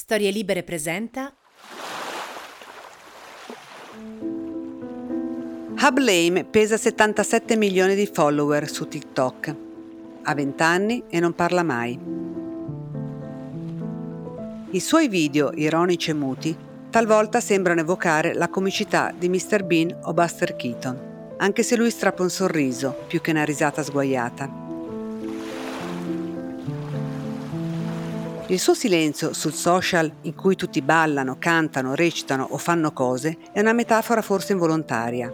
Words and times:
Storie 0.00 0.30
Libere 0.30 0.62
presenta 0.62 1.30
Hub 5.78 5.98
Lame 5.98 6.46
pesa 6.46 6.78
77 6.78 7.54
milioni 7.56 7.94
di 7.94 8.08
follower 8.10 8.66
su 8.70 8.88
TikTok. 8.88 9.56
Ha 10.22 10.34
20 10.34 10.62
anni 10.62 11.02
e 11.10 11.20
non 11.20 11.34
parla 11.34 11.62
mai. 11.62 11.98
I 14.70 14.80
suoi 14.80 15.08
video, 15.08 15.52
ironici 15.54 16.08
e 16.08 16.14
muti, 16.14 16.56
talvolta 16.88 17.40
sembrano 17.40 17.80
evocare 17.80 18.32
la 18.32 18.48
comicità 18.48 19.12
di 19.14 19.28
Mr. 19.28 19.64
Bean 19.64 19.98
o 20.04 20.14
Buster 20.14 20.56
Keaton, 20.56 21.34
anche 21.36 21.62
se 21.62 21.76
lui 21.76 21.90
strappa 21.90 22.22
un 22.22 22.30
sorriso 22.30 23.04
più 23.06 23.20
che 23.20 23.32
una 23.32 23.44
risata 23.44 23.82
sguaiata. 23.82 24.59
Il 28.50 28.58
suo 28.58 28.74
silenzio 28.74 29.32
sul 29.32 29.52
social 29.52 30.10
in 30.22 30.34
cui 30.34 30.56
tutti 30.56 30.82
ballano, 30.82 31.36
cantano, 31.38 31.94
recitano 31.94 32.48
o 32.50 32.58
fanno 32.58 32.90
cose 32.90 33.36
è 33.52 33.60
una 33.60 33.72
metafora 33.72 34.22
forse 34.22 34.54
involontaria. 34.54 35.32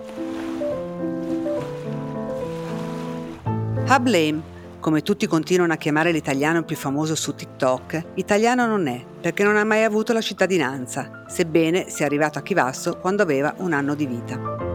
Hablame, 3.86 4.42
come 4.80 5.00
tutti 5.00 5.26
continuano 5.26 5.72
a 5.72 5.76
chiamare 5.76 6.12
l'italiano 6.12 6.62
più 6.64 6.76
famoso 6.76 7.14
su 7.14 7.34
TikTok, 7.34 8.04
italiano 8.16 8.66
non 8.66 8.86
è 8.86 9.02
perché 9.18 9.44
non 9.44 9.56
ha 9.56 9.64
mai 9.64 9.82
avuto 9.82 10.12
la 10.12 10.20
cittadinanza, 10.20 11.24
sebbene 11.26 11.88
sia 11.88 12.04
arrivato 12.04 12.38
a 12.38 12.42
Chivasso 12.42 12.98
quando 12.98 13.22
aveva 13.22 13.54
un 13.60 13.72
anno 13.72 13.94
di 13.94 14.04
vita. 14.04 14.65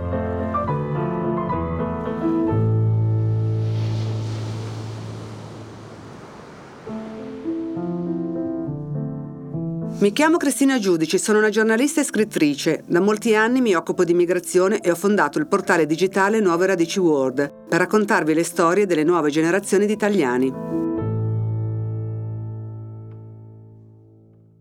Mi 10.02 10.14
chiamo 10.14 10.38
Cristina 10.38 10.80
Giudici, 10.80 11.20
sono 11.20 11.38
una 11.38 11.52
giornalista 11.52 12.02
e 12.02 12.04
scrittrice. 12.04 12.84
Da 12.88 13.00
molti 13.00 13.36
anni 13.36 13.62
mi 13.62 13.76
occupo 13.76 14.04
di 14.04 14.14
immigrazione 14.14 14.82
e 14.82 14.90
ho 14.90 14.96
fondato 14.96 15.38
il 15.38 15.46
portale 15.46 15.86
digitale 15.86 16.40
Nuove 16.40 16.66
Radici 16.66 16.98
World 16.98 17.68
per 17.70 17.82
raccontarvi 17.82 18.34
le 18.34 18.44
storie 18.44 18.88
delle 18.88 19.04
nuove 19.04 19.30
generazioni 19.30 19.86
di 19.86 19.94
italiani. 19.94 20.52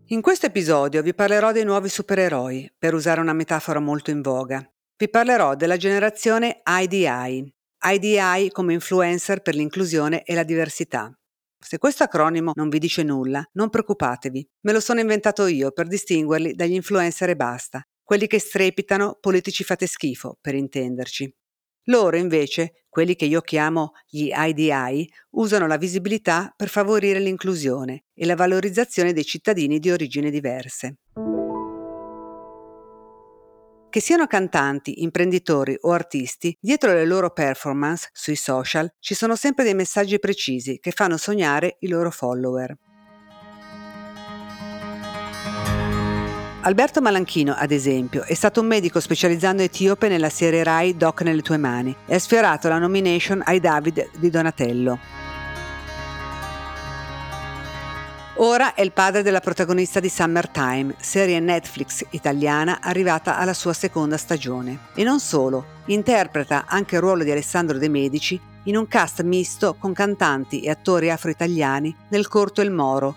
In 0.09 0.21
questo 0.21 0.45
episodio 0.45 1.01
vi 1.01 1.15
parlerò 1.15 1.51
dei 1.51 1.65
nuovi 1.65 1.89
supereroi, 1.89 2.71
per 2.77 2.93
usare 2.93 3.19
una 3.19 3.33
metafora 3.33 3.79
molto 3.79 4.11
in 4.11 4.21
voga. 4.21 4.63
Vi 4.95 5.09
parlerò 5.09 5.55
della 5.55 5.77
generazione 5.77 6.61
IDI, 6.63 7.51
IDI 7.83 8.51
come 8.51 8.73
influencer 8.73 9.41
per 9.41 9.55
l'inclusione 9.55 10.21
e 10.21 10.35
la 10.35 10.43
diversità. 10.43 11.11
Se 11.63 11.77
questo 11.77 12.03
acronimo 12.03 12.51
non 12.55 12.69
vi 12.69 12.79
dice 12.79 13.03
nulla, 13.03 13.47
non 13.53 13.69
preoccupatevi, 13.69 14.49
me 14.61 14.71
lo 14.71 14.79
sono 14.79 14.99
inventato 14.99 15.45
io 15.45 15.71
per 15.71 15.87
distinguerli 15.87 16.53
dagli 16.53 16.73
influencer 16.73 17.29
e 17.29 17.35
basta, 17.35 17.81
quelli 18.03 18.27
che 18.27 18.39
strepitano 18.39 19.17
politici 19.21 19.63
fate 19.63 19.85
schifo, 19.85 20.37
per 20.41 20.55
intenderci. 20.55 21.33
Loro 21.85 22.17
invece, 22.17 22.85
quelli 22.89 23.15
che 23.15 23.25
io 23.25 23.41
chiamo 23.41 23.91
gli 24.07 24.31
IDI, 24.33 25.09
usano 25.31 25.67
la 25.67 25.77
visibilità 25.77 26.53
per 26.55 26.67
favorire 26.67 27.19
l'inclusione 27.19 28.05
e 28.13 28.25
la 28.25 28.35
valorizzazione 28.35 29.13
dei 29.13 29.23
cittadini 29.23 29.79
di 29.79 29.91
origini 29.91 30.29
diverse. 30.29 30.97
Che 33.91 33.99
siano 33.99 34.25
cantanti, 34.25 35.03
imprenditori 35.03 35.77
o 35.81 35.91
artisti, 35.91 36.57
dietro 36.61 36.93
le 36.93 37.05
loro 37.05 37.31
performance 37.31 38.09
sui 38.13 38.37
social 38.37 38.89
ci 39.01 39.13
sono 39.13 39.35
sempre 39.35 39.65
dei 39.65 39.73
messaggi 39.73 40.17
precisi 40.17 40.79
che 40.79 40.91
fanno 40.91 41.17
sognare 41.17 41.75
i 41.81 41.89
loro 41.89 42.09
follower. 42.09 42.77
Alberto 46.61 47.01
Malanchino, 47.01 47.53
ad 47.53 47.71
esempio, 47.71 48.23
è 48.23 48.33
stato 48.33 48.61
un 48.61 48.67
medico 48.67 49.01
specializzando 49.01 49.61
etiope 49.61 50.07
nella 50.07 50.29
serie 50.29 50.63
Rai 50.63 50.95
Doc 50.95 51.23
nelle 51.23 51.41
tue 51.41 51.57
mani 51.57 51.93
e 52.05 52.15
ha 52.15 52.19
sfiorato 52.19 52.69
la 52.69 52.77
nomination 52.77 53.41
ai 53.43 53.59
David 53.59 54.11
di 54.17 54.29
Donatello. 54.29 55.20
Ora 58.35 58.73
è 58.73 58.81
il 58.81 58.93
padre 58.93 59.23
della 59.23 59.41
protagonista 59.41 59.99
di 59.99 60.07
Summertime, 60.07 60.95
serie 60.99 61.39
Netflix 61.41 62.05
italiana 62.11 62.79
arrivata 62.81 63.37
alla 63.37 63.53
sua 63.53 63.73
seconda 63.73 64.15
stagione. 64.15 64.87
E 64.95 65.03
non 65.03 65.19
solo, 65.19 65.65
interpreta 65.87 66.65
anche 66.65 66.95
il 66.95 67.01
ruolo 67.01 67.23
di 67.23 67.31
Alessandro 67.31 67.77
De 67.77 67.89
Medici 67.89 68.39
in 68.63 68.77
un 68.77 68.87
cast 68.87 69.21
misto 69.21 69.75
con 69.77 69.91
cantanti 69.91 70.61
e 70.61 70.69
attori 70.69 71.11
afro-italiani 71.11 71.93
nel 72.09 72.29
corto 72.29 72.61
Il 72.61 72.71
Moro, 72.71 73.15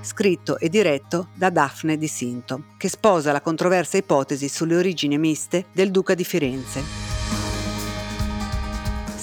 scritto 0.00 0.58
e 0.58 0.68
diretto 0.68 1.28
da 1.34 1.50
Daphne 1.50 1.98
Di 1.98 2.08
Sinto, 2.08 2.62
che 2.78 2.88
sposa 2.88 3.32
la 3.32 3.40
controversa 3.40 3.96
ipotesi 3.96 4.48
sulle 4.48 4.76
origini 4.76 5.18
miste 5.18 5.66
del 5.72 5.90
duca 5.90 6.14
di 6.14 6.24
Firenze. 6.24 7.05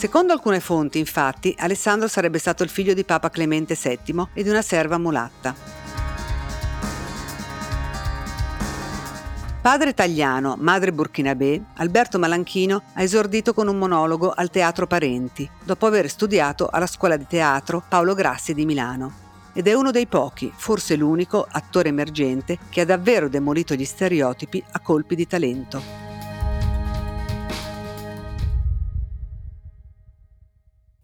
Secondo 0.03 0.33
alcune 0.33 0.59
fonti, 0.59 0.99
infatti, 0.99 1.55
Alessandro 1.57 2.09
sarebbe 2.09 2.37
stato 2.37 2.61
il 2.61 2.69
figlio 2.69 2.93
di 2.93 3.05
Papa 3.05 3.29
Clemente 3.29 3.77
VII 3.81 4.27
e 4.33 4.43
di 4.43 4.49
una 4.49 4.61
serva 4.61 4.97
mulatta. 4.97 5.55
Padre 9.61 9.91
italiano, 9.91 10.57
madre 10.59 10.91
burkinabè, 10.91 11.61
Alberto 11.75 12.19
Malanchino 12.19 12.83
ha 12.95 13.01
esordito 13.01 13.53
con 13.53 13.69
un 13.69 13.77
monologo 13.77 14.33
al 14.35 14.49
Teatro 14.49 14.87
Parenti, 14.87 15.49
dopo 15.63 15.85
aver 15.85 16.09
studiato 16.09 16.67
alla 16.69 16.85
scuola 16.85 17.15
di 17.15 17.25
teatro 17.25 17.81
Paolo 17.87 18.13
Grassi 18.13 18.53
di 18.53 18.65
Milano. 18.65 19.13
Ed 19.53 19.69
è 19.69 19.73
uno 19.73 19.91
dei 19.91 20.07
pochi, 20.07 20.51
forse 20.53 20.97
l'unico, 20.97 21.47
attore 21.49 21.87
emergente 21.87 22.57
che 22.69 22.81
ha 22.81 22.85
davvero 22.85 23.29
demolito 23.29 23.73
gli 23.73 23.85
stereotipi 23.85 24.61
a 24.71 24.81
colpi 24.81 25.15
di 25.15 25.27
talento. 25.27 26.12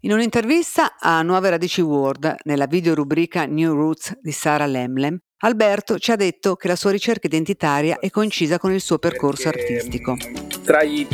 In 0.02 0.12
un'intervista 0.12 0.96
a 0.98 1.20
Nuove 1.20 1.50
Radici 1.50 1.82
World, 1.82 2.36
nella 2.44 2.64
videorubrica 2.64 3.44
New 3.44 3.74
Roots 3.74 4.18
di 4.22 4.32
Sara 4.32 4.64
Lemlem, 4.64 5.18
Alberto 5.40 5.98
ci 5.98 6.10
ha 6.10 6.16
detto 6.16 6.56
che 6.56 6.68
la 6.68 6.76
sua 6.76 6.90
ricerca 6.90 7.26
identitaria 7.26 7.98
è 7.98 8.08
coincisa 8.08 8.58
con 8.58 8.72
il 8.72 8.80
suo 8.80 8.98
percorso 8.98 9.50
Perché, 9.50 9.74
artistico. 9.74 10.16
Tra 10.64 10.80
i 10.80 11.06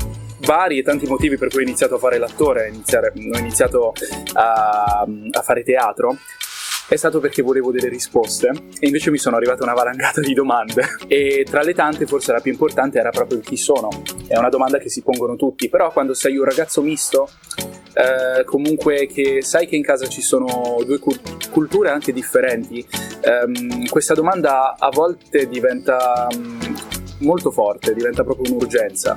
vari 0.43 0.79
e 0.79 0.83
tanti 0.85 1.07
motivi 1.07 1.37
per 1.37 1.49
cui 1.49 1.59
ho 1.59 1.63
iniziato 1.63 1.97
a 1.97 1.99
fare 1.99 2.19
l'attore, 2.19 2.71
ho 2.71 3.39
iniziato 3.39 3.93
a, 4.35 5.05
a 5.05 5.43
fare 5.43 5.65
teatro, 5.65 6.17
è 6.89 6.95
stato 6.95 7.19
perché 7.19 7.43
volevo 7.43 7.73
delle 7.73 7.89
risposte 7.89 8.53
e 8.79 8.87
invece 8.87 9.11
mi 9.11 9.19
sono 9.19 9.35
arrivata 9.35 9.65
una 9.65 9.75
valangata 9.75 10.21
di 10.21 10.33
domande 10.33 10.87
e 11.09 11.45
tra 11.45 11.63
le 11.63 11.75
tante 11.75 12.07
forse 12.07 12.31
la 12.31 12.41
più 12.41 12.53
importante 12.53 13.01
era 13.01 13.11
proprio 13.11 13.41
chi 13.41 13.57
sono. 13.57 13.89
È 14.29 14.37
una 14.37 14.49
domanda 14.49 14.79
che 14.79 14.89
si 14.89 15.03
pongono 15.03 15.35
tutti, 15.35 15.69
però 15.69 15.91
quando 15.91 16.15
sei 16.15 16.37
un 16.37 16.45
ragazzo 16.45 16.83
misto, 16.83 17.29
eh, 17.97 18.45
comunque 18.45 19.07
che 19.07 19.41
sai 19.41 19.67
che 19.67 19.75
in 19.75 19.83
casa 19.83 20.07
ci 20.07 20.21
sono 20.21 20.77
due 20.84 20.99
culture 21.51 21.89
anche 21.89 22.12
differenti, 22.12 22.87
ehm, 23.21 23.87
questa 23.87 24.12
domanda 24.12 24.77
a 24.79 24.91
volte 24.91 25.49
diventa 25.49 26.27
um, 26.31 26.59
molto 27.21 27.51
forte, 27.51 27.95
diventa 27.95 28.23
proprio 28.23 28.53
un'urgenza. 28.53 29.17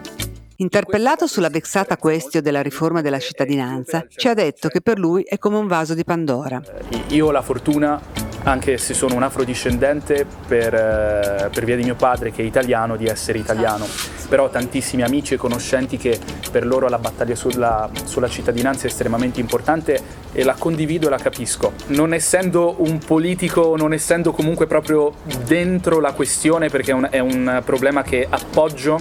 Interpellato 0.56 1.28
sulla 1.28 1.50
vexata 1.50 1.98
questione 1.98 2.46
della 2.46 2.62
riforma 2.62 3.02
della 3.02 3.20
cittadinanza, 3.20 4.06
ci 4.10 4.30
ha 4.30 4.34
detto 4.34 4.70
che 4.70 4.80
per 4.80 4.98
lui 4.98 5.24
è 5.24 5.38
come 5.38 5.58
un 5.58 5.68
vaso 5.68 5.94
di 5.94 6.06
Pandora. 6.06 6.62
Io 7.10 7.28
ho 7.28 7.32
la 7.32 7.42
fortuna 7.42 8.02
anche 8.44 8.78
se 8.78 8.94
sono 8.94 9.16
un 9.16 9.24
afrodiscendente 9.24 10.26
per, 10.48 10.74
eh, 10.74 11.50
per, 11.52 11.66
via 11.66 11.76
di 11.76 11.84
mio 11.84 11.96
padre 11.96 12.32
che 12.32 12.42
è 12.42 12.46
italiano, 12.46 12.96
di 12.96 13.06
essere 13.06 13.38
italiano. 13.38 13.88
Però 14.28 14.46
ho 14.46 14.50
tantissimi 14.50 15.02
amici 15.02 15.34
e 15.34 15.38
conoscenti 15.38 15.98
che 15.98 16.20
per 16.52 16.66
loro 16.66 16.88
la 16.88 17.00
battaglia 17.00 17.36
sulla, 17.36 17.90
sulla, 18.06 18.30
cittadinanza 18.30 18.84
è 18.84 18.88
estremamente 18.88 19.40
importante 19.40 20.02
e 20.32 20.44
la 20.44 20.56
condivido 20.58 21.08
e 21.08 21.10
la 21.10 21.18
capisco. 21.18 21.74
Non 21.88 22.14
essendo 22.14 22.76
un 22.80 23.00
politico, 23.00 23.76
non 23.76 23.94
essendo 23.94 24.32
comunque 24.32 24.68
proprio 24.68 25.14
dentro 25.46 26.00
la 26.00 26.14
questione, 26.14 26.70
perché 26.70 26.92
è 26.92 26.94
un, 26.94 27.08
è 27.10 27.20
un 27.20 27.62
problema 27.66 28.04
che 28.04 28.26
appoggio, 28.30 29.00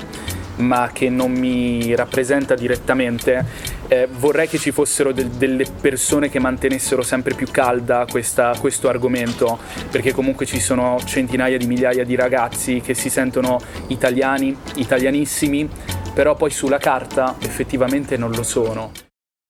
ma 0.59 0.91
che 0.93 1.09
non 1.09 1.33
mi 1.33 1.95
rappresenta 1.95 2.55
direttamente, 2.55 3.45
eh, 3.89 4.09
vorrei 4.11 4.49
che 4.49 4.59
ci 4.59 4.71
fossero 4.71 5.13
de- 5.13 5.29
delle 5.37 5.67
persone 5.81 6.29
che 6.29 6.39
mantenessero 6.39 7.03
sempre 7.03 7.35
più 7.35 7.47
calda 7.51 8.07
questa, 8.09 8.55
questo 8.59 8.89
argomento, 8.89 9.59
perché 9.91 10.13
comunque 10.13 10.47
ci 10.47 10.61
sono 10.61 10.99
centinaia 11.05 11.59
di 11.59 11.67
migliaia 11.67 12.05
di 12.05 12.15
ragazzi 12.15 12.81
che 12.81 12.95
si 12.95 13.11
sentono 13.11 13.59
italiani, 13.89 14.57
italianissimi, 14.75 15.69
però 16.13 16.35
poi 16.35 16.51
sulla 16.51 16.79
carta 16.79 17.37
effettivamente 17.41 18.17
non 18.17 18.33
lo 18.33 18.43
sono. 18.43 18.91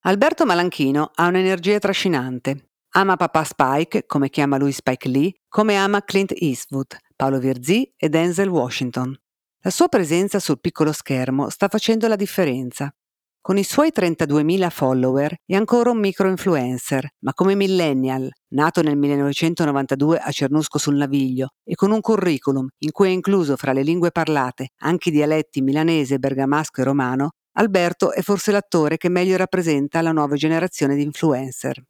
Alberto 0.03 0.47
Malanchino 0.47 1.11
ha 1.15 1.27
un'energia 1.27 1.79
trascinante. 1.79 2.69
Ama 2.91 3.17
papà 3.17 3.45
Spike, 3.45 4.07
come 4.07 4.31
chiama 4.31 4.57
lui 4.57 4.73
Spike 4.73 5.09
Lee, 5.09 5.33
come 5.49 5.77
ama 5.77 6.03
Clint 6.03 6.33
Eastwood, 6.35 6.97
Paolo 7.15 7.39
Virzì 7.39 7.93
e 7.97 8.09
Denzel 8.09 8.49
Washington. 8.49 9.19
La 9.63 9.71
sua 9.71 9.89
presenza 9.89 10.39
sul 10.39 10.61
piccolo 10.61 10.93
schermo 10.93 11.49
sta 11.51 11.67
facendo 11.67 12.07
la 12.07 12.15
differenza. 12.15 12.93
con 13.41 13.57
i 13.57 13.65
suoi 13.65 13.91
32.000 13.93 14.69
follower 14.71 15.35
è 15.45 15.55
ancora 15.55 15.91
un 15.91 15.99
micro-influencer, 15.99 17.09
ma 17.25 17.33
come 17.33 17.55
millennial, 17.57 18.31
nato 18.55 18.83
nel 18.83 18.97
1992 18.97 20.19
a 20.19 20.31
Cernusco 20.31 20.79
sul 20.79 20.97
Naviglio 20.97 21.49
e 21.65 21.75
con 21.75 21.91
un 21.91 22.01
curriculum 22.01 22.69
in 22.81 22.93
cui 22.93 23.09
è 23.09 23.11
incluso 23.11 23.57
fra 23.57 23.73
le 23.73 23.83
lingue 23.83 24.11
parlate 24.13 24.69
anche 24.83 25.09
i 25.09 25.13
dialetti 25.13 25.61
milanese, 25.63 26.19
bergamasco 26.19 26.81
e 26.81 26.85
romano, 26.85 27.31
Alberto 27.57 28.13
è 28.13 28.23
forse 28.23 28.53
l'attore 28.53 28.97
che 28.97 29.09
meglio 29.09 29.37
rappresenta 29.37 30.03
la 30.03 30.13
nuova 30.13 30.37
generazione 30.37 30.95
di 30.95 31.03
influencer. 31.03 31.83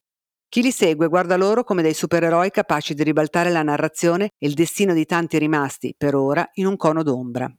Chi 0.50 0.62
li 0.62 0.70
segue 0.70 1.08
guarda 1.08 1.36
loro 1.36 1.62
come 1.62 1.82
dei 1.82 1.92
supereroi 1.92 2.50
capaci 2.50 2.94
di 2.94 3.02
ribaltare 3.02 3.50
la 3.50 3.62
narrazione 3.62 4.30
e 4.38 4.46
il 4.46 4.54
destino 4.54 4.94
di 4.94 5.04
tanti 5.04 5.36
rimasti, 5.36 5.94
per 5.96 6.14
ora, 6.14 6.48
in 6.54 6.64
un 6.64 6.76
cono 6.76 7.02
d'ombra. 7.02 7.52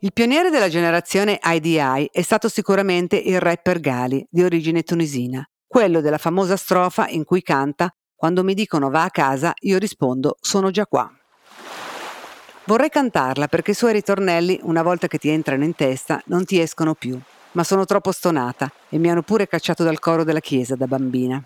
Il 0.00 0.12
pioniere 0.12 0.50
della 0.50 0.68
generazione 0.68 1.38
IDI 1.40 2.08
è 2.10 2.22
stato 2.22 2.48
sicuramente 2.48 3.16
il 3.16 3.38
rapper 3.38 3.78
Gali, 3.78 4.26
di 4.28 4.42
origine 4.42 4.82
tunisina, 4.82 5.48
quello 5.68 6.00
della 6.00 6.18
famosa 6.18 6.56
strofa 6.56 7.06
in 7.06 7.24
cui 7.24 7.42
canta 7.42 7.94
Quando 8.16 8.42
mi 8.42 8.54
dicono 8.54 8.90
va 8.90 9.04
a 9.04 9.10
casa, 9.10 9.52
io 9.60 9.78
rispondo 9.78 10.36
sono 10.40 10.72
già 10.72 10.86
qua. 10.86 11.08
Vorrei 12.64 12.88
cantarla 12.88 13.46
perché 13.46 13.70
i 13.70 13.74
suoi 13.74 13.92
ritornelli, 13.92 14.58
una 14.62 14.82
volta 14.82 15.06
che 15.06 15.18
ti 15.18 15.28
entrano 15.28 15.62
in 15.62 15.76
testa, 15.76 16.20
non 16.26 16.44
ti 16.44 16.58
escono 16.58 16.94
più 16.94 17.20
ma 17.52 17.64
sono 17.64 17.84
troppo 17.84 18.12
stonata 18.12 18.70
e 18.88 18.98
mi 18.98 19.10
hanno 19.10 19.22
pure 19.22 19.46
cacciato 19.46 19.84
dal 19.84 19.98
coro 19.98 20.24
della 20.24 20.40
chiesa 20.40 20.76
da 20.76 20.86
bambina. 20.86 21.42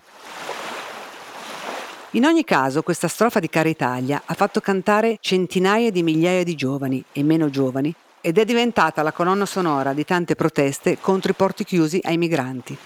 In 2.11 2.25
ogni 2.25 2.43
caso, 2.43 2.81
questa 2.83 3.07
strofa 3.07 3.39
di 3.39 3.49
Cara 3.49 3.69
Italia 3.69 4.23
ha 4.25 4.33
fatto 4.33 4.61
cantare 4.61 5.17
centinaia 5.19 5.91
di 5.91 6.03
migliaia 6.03 6.43
di 6.43 6.55
giovani 6.55 7.03
e 7.11 7.21
meno 7.21 7.49
giovani 7.49 7.93
ed 8.21 8.37
è 8.37 8.45
diventata 8.45 9.03
la 9.03 9.11
colonna 9.11 9.45
sonora 9.45 9.93
di 9.93 10.03
tante 10.03 10.35
proteste 10.35 10.97
contro 10.99 11.31
i 11.31 11.35
porti 11.35 11.63
chiusi 11.63 11.99
ai 12.03 12.17
migranti. 12.17 12.77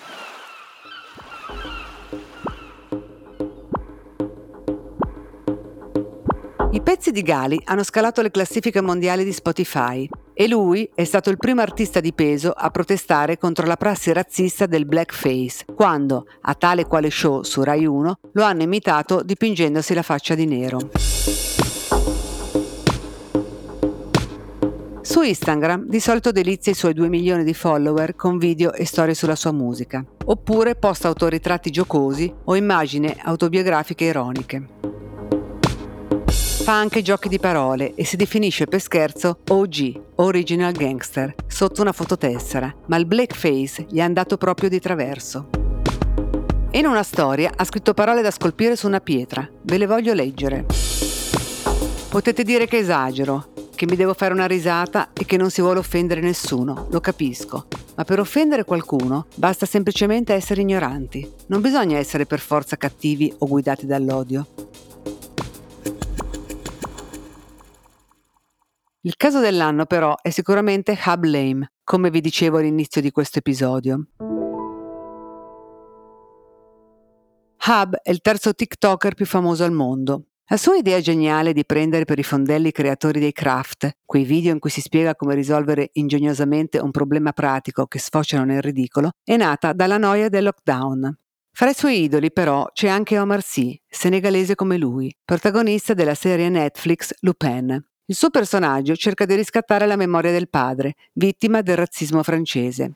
I 6.74 6.82
pezzi 6.82 7.12
di 7.12 7.22
Gali 7.22 7.62
hanno 7.66 7.84
scalato 7.84 8.22
le 8.22 8.32
classifiche 8.32 8.82
mondiali 8.82 9.24
di 9.24 9.34
Spotify 9.34 10.10
e 10.34 10.48
lui 10.48 10.90
è 10.94 11.04
stato 11.04 11.30
il 11.30 11.38
primo 11.38 11.62
artista 11.62 12.00
di 12.00 12.14
peso 12.14 12.52
a 12.52 12.70
protestare 12.70 13.38
contro 13.38 13.66
la 13.66 13.78
prassi 13.78 14.12
razzista 14.14 14.66
del 14.66 14.86
blackface, 14.86 15.66
quando, 15.76 16.26
a 16.42 16.54
tale 16.56 16.86
quale 16.86 17.10
show 17.10 17.44
su 17.44 17.64
Rai 17.64 17.86
1, 17.86 18.20
lo 18.32 18.44
hanno 18.44 18.64
imitato 18.64 19.22
dipingendosi 19.24 19.94
la 19.94 20.02
faccia 20.02 20.36
di 20.36 20.46
nero. 20.46 20.80
Su 25.02 25.22
Instagram 25.24 25.88
di 25.88 26.00
solito 26.00 26.32
delizia 26.32 26.72
i 26.72 26.76
suoi 26.76 26.94
2 26.94 27.10
milioni 27.10 27.44
di 27.44 27.54
follower 27.54 28.16
con 28.16 28.38
video 28.38 28.72
e 28.72 28.86
storie 28.86 29.14
sulla 29.14 29.36
sua 29.36 29.52
musica, 29.52 30.06
oppure 30.26 30.76
posta 30.76 31.10
autoritratti 31.10 31.70
giocosi 31.70 32.34
o 32.46 32.56
immagini 32.56 33.14
autobiografiche 33.24 34.06
ironiche. 34.06 35.01
Fa 36.62 36.78
anche 36.78 37.02
giochi 37.02 37.28
di 37.28 37.40
parole 37.40 37.96
e 37.96 38.06
si 38.06 38.16
definisce 38.16 38.66
per 38.66 38.82
scherzo 38.82 39.40
OG, 39.48 40.02
Original 40.18 40.72
Gangster, 40.72 41.34
sotto 41.48 41.82
una 41.82 41.92
fototessera, 41.92 42.72
ma 42.86 42.98
il 42.98 43.08
blackface 43.08 43.88
gli 43.90 43.98
è 43.98 44.02
andato 44.02 44.38
proprio 44.38 44.70
di 44.70 44.80
traverso. 44.80 45.50
In 46.74 46.86
una 46.86 47.02
storia 47.02 47.52
ha 47.56 47.64
scritto 47.64 47.96
parole 47.96 48.22
da 48.22 48.30
scolpire 48.30 48.76
su 48.76 48.86
una 48.86 49.00
pietra, 49.00 49.50
ve 49.64 49.78
le 49.80 49.88
voglio 49.88 50.14
leggere. 50.14 50.68
Potete 52.10 52.44
dire 52.44 52.68
che 52.68 52.78
esagero, 52.78 53.54
che 53.74 53.88
mi 53.88 53.96
devo 53.96 54.14
fare 54.14 54.32
una 54.32 54.46
risata 54.46 55.10
e 55.14 55.26
che 55.26 55.38
non 55.38 55.50
si 55.50 55.62
vuole 55.62 55.80
offendere 55.80 56.22
nessuno, 56.22 56.88
lo 56.92 57.00
capisco, 57.00 57.66
ma 57.96 58.04
per 58.04 58.20
offendere 58.20 58.66
qualcuno 58.66 59.26
basta 59.34 59.66
semplicemente 59.66 60.36
essere 60.36 60.62
ignoranti, 60.62 61.28
non 61.48 61.60
bisogna 61.60 61.98
essere 61.98 62.28
per 62.28 62.40
forza 62.40 62.78
cattivi 62.78 63.34
o 63.40 63.48
guidati 63.48 63.88
dall'odio. 63.88 64.46
Il 69.04 69.16
caso 69.18 69.40
dell'anno 69.40 69.88
però 69.88 70.16
è 70.22 70.30
sicuramente 70.30 70.96
Hub 71.04 71.24
Lame, 71.24 71.72
come 71.84 72.12
vi 72.12 72.22
dicevo 72.22 72.60
all'inizio 72.60 73.02
di 73.02 73.10
questo 73.10 73.40
episodio. 73.40 74.10
Hub 77.66 77.96
è 77.96 78.12
il 78.12 78.22
terzo 78.22 78.54
TikToker 78.54 79.16
più 79.16 79.26
famoso 79.26 79.64
al 79.64 79.72
mondo. 79.72 80.26
La 80.50 80.58
sua 80.58 80.76
idea 80.76 81.00
geniale 81.00 81.52
di 81.52 81.66
prendere 81.66 82.06
per 82.06 82.20
i 82.20 82.24
fondelli 82.24 82.68
i 82.68 82.72
creatori 82.72 83.20
dei 83.20 83.32
craft, 83.32 83.90
quei 84.06 84.24
video 84.24 84.52
in 84.52 84.60
cui 84.60 84.70
si 84.70 84.82
spiega 84.82 85.16
come 85.16 85.34
risolvere 85.34 85.90
ingegnosamente 85.94 86.78
un 86.78 86.92
problema 86.92 87.32
pratico 87.32 87.88
che 87.88 87.98
sfociano 87.98 88.46
nel 88.46 88.62
ridicolo, 88.62 89.14
è 89.24 89.36
nata 89.36 89.74
dalla 89.74 89.98
noia 89.98 90.30
del 90.30 90.44
lockdown. 90.44 91.18
Fra 91.54 91.70
i 91.70 91.74
suoi 91.74 92.04
idoli 92.04 92.32
però 92.32 92.70
c'è 92.72 92.88
anche 92.88 93.18
Omar 93.18 93.42
Sy, 93.42 93.82
senegalese 93.88 94.54
come 94.54 94.78
lui, 94.78 95.12
protagonista 95.26 95.96
della 95.96 96.16
serie 96.16 96.50
Netflix 96.50 97.14
Lupin, 97.22 97.84
il 98.06 98.16
suo 98.16 98.30
personaggio 98.30 98.96
cerca 98.96 99.26
di 99.26 99.36
riscattare 99.36 99.86
la 99.86 99.96
memoria 99.96 100.32
del 100.32 100.50
padre, 100.50 100.96
vittima 101.14 101.62
del 101.62 101.78
razzismo 101.78 102.24
francese. 102.24 102.94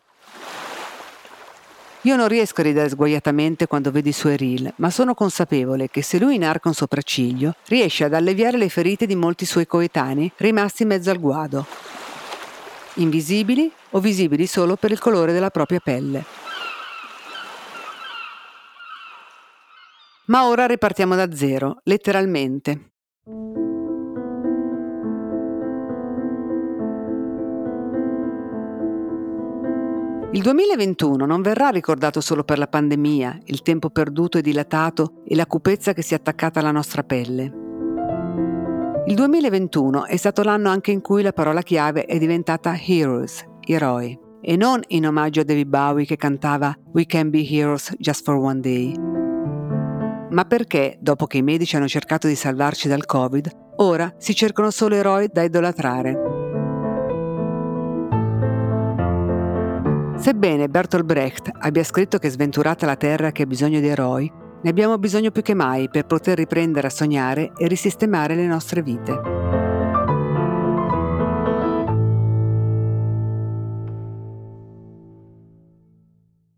Io 2.05 2.15
non 2.15 2.27
riesco 2.27 2.61
a 2.61 2.63
ridere 2.63 2.89
sguaiatamente 2.89 3.65
quando 3.65 3.89
vedo 3.89 4.09
i 4.09 4.13
suoi 4.13 4.37
reel, 4.37 4.71
ma 4.77 4.91
sono 4.91 5.15
consapevole 5.15 5.89
che 5.89 6.03
se 6.03 6.19
lui 6.19 6.35
inarca 6.35 6.67
un 6.67 6.75
sopracciglio, 6.75 7.55
riesce 7.67 8.03
ad 8.03 8.13
alleviare 8.13 8.57
le 8.57 8.69
ferite 8.69 9.07
di 9.07 9.15
molti 9.15 9.45
suoi 9.45 9.65
coetanei 9.65 10.31
rimasti 10.37 10.83
in 10.83 10.89
mezzo 10.89 11.09
al 11.09 11.19
guado, 11.19 11.65
invisibili 12.95 13.71
o 13.91 13.99
visibili 13.99 14.45
solo 14.45 14.75
per 14.75 14.91
il 14.91 14.99
colore 14.99 15.33
della 15.33 15.49
propria 15.49 15.79
pelle. 15.79 16.23
Ma 20.27 20.47
ora 20.47 20.67
ripartiamo 20.67 21.15
da 21.15 21.35
zero, 21.35 21.79
letteralmente. 21.83 22.91
Il 30.31 30.41
2021 30.41 31.25
non 31.25 31.41
verrà 31.41 31.69
ricordato 31.69 32.19
solo 32.19 32.43
per 32.43 32.57
la 32.57 32.67
pandemia, 32.67 33.39
il 33.45 33.61
tempo 33.61 33.89
perduto 33.89 34.37
e 34.37 34.41
dilatato 34.41 35.21
e 35.25 35.35
la 35.35 35.45
cupezza 35.45 35.93
che 35.93 36.01
si 36.01 36.13
è 36.13 36.17
attaccata 36.17 36.59
alla 36.59 36.71
nostra 36.71 37.03
pelle. 37.03 37.63
Il 39.05 39.15
2021 39.15 40.05
è 40.05 40.17
stato 40.17 40.41
l'anno 40.41 40.69
anche 40.69 40.91
in 40.91 40.99
cui 40.99 41.21
la 41.21 41.31
parola 41.31 41.61
chiave 41.61 42.05
è 42.05 42.17
diventata 42.17 42.75
heroes, 42.75 43.45
eroi, 43.65 44.19
e 44.41 44.55
non 44.57 44.81
in 44.87 45.07
omaggio 45.07 45.41
a 45.41 45.43
David 45.43 45.67
Bowie 45.67 46.05
che 46.05 46.17
cantava 46.17 46.75
We 46.91 47.05
can 47.05 47.29
be 47.29 47.47
heroes 47.47 47.93
just 47.97 48.23
for 48.23 48.35
one 48.35 48.59
day. 48.59 48.93
Ma 50.31 50.43
perché, 50.43 50.97
dopo 50.99 51.27
che 51.27 51.37
i 51.37 51.43
medici 51.43 51.75
hanno 51.75 51.87
cercato 51.87 52.27
di 52.27 52.35
salvarci 52.35 52.87
dal 52.87 53.05
Covid, 53.05 53.49
ora 53.77 54.13
si 54.17 54.33
cercano 54.35 54.69
solo 54.71 54.95
eroi 54.95 55.29
da 55.31 55.43
idolatrare? 55.43 56.34
Sebbene 60.17 60.69
Bertolt 60.69 61.03
Brecht 61.03 61.51
abbia 61.59 61.83
scritto 61.83 62.17
che 62.17 62.29
sventurata 62.29 62.85
la 62.85 62.95
terra 62.95 63.31
che 63.31 63.43
ha 63.43 63.45
bisogno 63.45 63.79
di 63.79 63.87
eroi, 63.87 64.31
ne 64.63 64.69
abbiamo 64.69 64.97
bisogno 64.97 65.29
più 65.29 65.41
che 65.41 65.53
mai 65.53 65.89
per 65.89 66.05
poter 66.05 66.37
riprendere 66.37 66.87
a 66.87 66.89
sognare 66.89 67.51
e 67.57 67.67
risistemare 67.67 68.33
le 68.33 68.47
nostre 68.47 68.81
vite. 68.81 69.11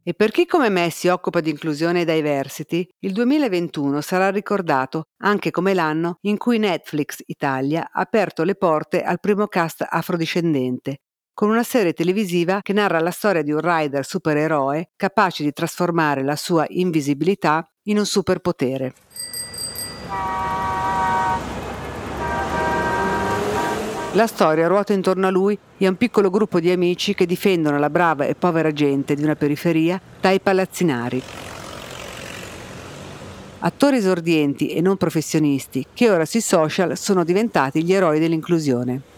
E 0.04 0.14
per 0.14 0.32
chi 0.32 0.46
come 0.46 0.70
me 0.70 0.90
si 0.90 1.10
occupa 1.10 1.42
di 1.42 1.50
inclusione 1.50 2.02
e 2.02 2.06
diversity, 2.06 2.88
il 3.00 3.12
2021 3.12 4.00
sarà 4.00 4.30
ricordato 4.30 5.08
anche 5.24 5.52
come 5.52 5.74
l'anno 5.74 6.20
in 6.22 6.38
cui 6.38 6.60
Netflix 6.60 7.22
Italia 7.26 7.90
ha 7.92 8.00
aperto 8.00 8.44
le 8.44 8.56
porte 8.56 9.02
al 9.02 9.20
primo 9.20 9.48
cast 9.48 9.86
afrodiscendente, 9.86 11.00
con 11.38 11.50
una 11.50 11.62
serie 11.62 11.94
televisiva 11.94 12.62
che 12.64 12.74
narra 12.74 13.00
la 13.00 13.12
storia 13.12 13.44
di 13.44 13.52
un 13.52 13.60
rider 13.62 14.04
supereroe 14.04 14.90
capace 14.96 15.44
di 15.44 15.54
trasformare 15.54 16.24
la 16.24 16.36
sua 16.36 16.66
invisibilità 16.70 17.72
in 17.84 18.00
un 18.00 18.08
superpotere. 18.08 18.94
La 24.14 24.26
storia 24.26 24.66
ruota 24.66 24.94
intorno 24.94 25.28
a 25.28 25.30
lui 25.30 25.56
e 25.78 25.86
a 25.86 25.90
un 25.90 25.96
piccolo 25.98 26.32
gruppo 26.32 26.60
di 26.60 26.72
amici 26.72 27.14
che 27.14 27.28
difendono 27.28 27.78
la 27.78 27.92
brava 27.92 28.26
e 28.26 28.34
povera 28.34 28.72
gente 28.72 29.14
di 29.14 29.22
una 29.22 29.36
periferia 29.36 30.02
dai 30.20 30.40
palazzinari. 30.40 31.22
Attori 33.60 33.98
esordienti 33.98 34.70
e 34.70 34.82
non 34.82 34.98
professionisti 34.98 35.86
che 35.94 36.10
ora 36.10 36.26
sui 36.26 36.42
social 36.42 36.98
sono 36.98 37.24
diventati 37.24 37.84
gli 37.84 37.94
eroi 37.94 38.18
dell'inclusione 38.18 39.17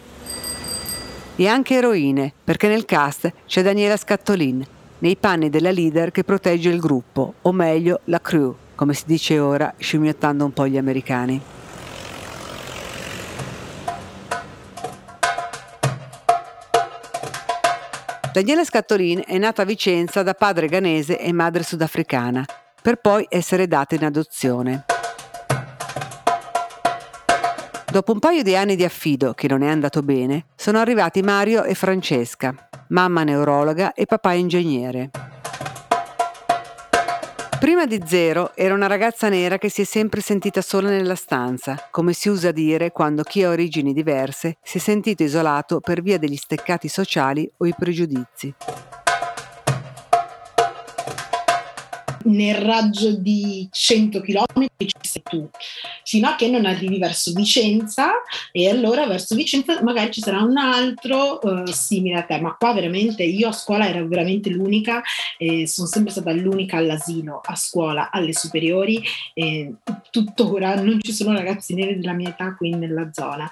e 1.39 1.47
anche 1.47 1.75
eroine, 1.75 2.33
perché 2.43 2.67
nel 2.67 2.83
cast 2.83 3.31
c'è 3.45 3.61
Daniela 3.61 3.95
Scattolin, 3.95 4.61
nei 4.97 5.15
panni 5.15 5.49
della 5.49 5.71
leader 5.71 6.11
che 6.11 6.25
protegge 6.25 6.67
il 6.67 6.81
gruppo, 6.81 7.35
o 7.43 7.53
meglio 7.53 8.01
la 8.05 8.19
crew, 8.19 8.53
come 8.75 8.93
si 8.93 9.03
dice 9.05 9.39
ora, 9.39 9.73
scimmiottando 9.77 10.43
un 10.43 10.51
po' 10.51 10.67
gli 10.67 10.77
americani. 10.77 11.41
Daniela 18.33 18.65
Scattolin 18.65 19.23
è 19.25 19.37
nata 19.37 19.61
a 19.61 19.65
Vicenza 19.65 20.23
da 20.23 20.33
padre 20.33 20.67
ghanese 20.67 21.17
e 21.17 21.31
madre 21.31 21.63
sudafricana, 21.63 22.43
per 22.81 22.97
poi 22.97 23.25
essere 23.29 23.65
data 23.65 23.95
in 23.95 24.03
adozione. 24.03 24.98
Dopo 27.91 28.11
un 28.11 28.19
paio 28.19 28.43
di 28.43 28.55
anni 28.55 28.75
di 28.75 28.83
affido, 28.83 29.33
che 29.33 29.47
non 29.47 29.63
è 29.63 29.67
andato 29.67 30.03
bene, 30.03 30.45
sono 30.55 30.77
arrivati 30.77 31.23
Mario 31.23 31.63
e 31.63 31.73
Francesca, 31.73 32.69
mamma 32.89 33.23
neurologa 33.23 33.93
e 33.93 34.05
papà 34.05 34.33
ingegnere. 34.33 35.09
Prima 37.59 37.87
di 37.87 37.99
Zero 38.05 38.51
era 38.55 38.75
una 38.75 38.85
ragazza 38.85 39.27
nera 39.27 39.57
che 39.57 39.69
si 39.69 39.81
è 39.81 39.85
sempre 39.85 40.21
sentita 40.21 40.61
sola 40.61 40.89
nella 40.89 41.15
stanza, 41.15 41.87
come 41.89 42.13
si 42.13 42.29
usa 42.29 42.51
dire 42.51 42.91
quando 42.91 43.23
chi 43.23 43.43
ha 43.43 43.49
origini 43.49 43.91
diverse 43.91 44.57
si 44.61 44.77
è 44.77 44.79
sentito 44.79 45.23
isolato 45.23 45.79
per 45.79 46.03
via 46.03 46.19
degli 46.19 46.37
steccati 46.37 46.87
sociali 46.87 47.51
o 47.57 47.65
i 47.65 47.73
pregiudizi. 47.75 48.53
Nel 52.25 52.55
raggio 52.55 53.11
di 53.13 53.67
100 53.71 54.21
km 54.21 54.67
ci 54.77 54.95
sei 55.01 55.21
tu, 55.23 55.49
fino 56.03 56.27
a 56.27 56.35
che 56.35 56.47
non 56.47 56.65
arrivi 56.65 56.97
verso 56.97 57.31
Vicenza 57.33 58.11
e 58.51 58.69
allora 58.69 59.05
verso 59.05 59.35
Vicenza 59.35 59.81
magari 59.83 60.11
ci 60.11 60.21
sarà 60.21 60.41
un 60.41 60.57
altro 60.57 61.39
uh, 61.41 61.65
simile 61.67 62.19
a 62.19 62.23
te, 62.23 62.39
ma 62.39 62.55
qua 62.55 62.73
veramente 62.73 63.23
io 63.23 63.49
a 63.49 63.51
scuola 63.51 63.87
ero 63.87 64.07
veramente 64.07 64.49
l'unica, 64.49 65.01
eh, 65.37 65.67
sono 65.67 65.87
sempre 65.87 66.11
stata 66.11 66.31
l'unica 66.31 66.77
all'asilo, 66.77 67.41
a 67.43 67.55
scuola, 67.55 68.09
alle 68.11 68.33
superiori 68.33 69.01
e 69.33 69.73
tuttora 70.11 70.75
non 70.75 70.99
ci 71.01 71.11
sono 71.11 71.33
ragazzi 71.33 71.73
neri 71.73 71.99
della 71.99 72.13
mia 72.13 72.29
età 72.29 72.55
qui 72.55 72.75
nella 72.75 73.09
zona. 73.11 73.49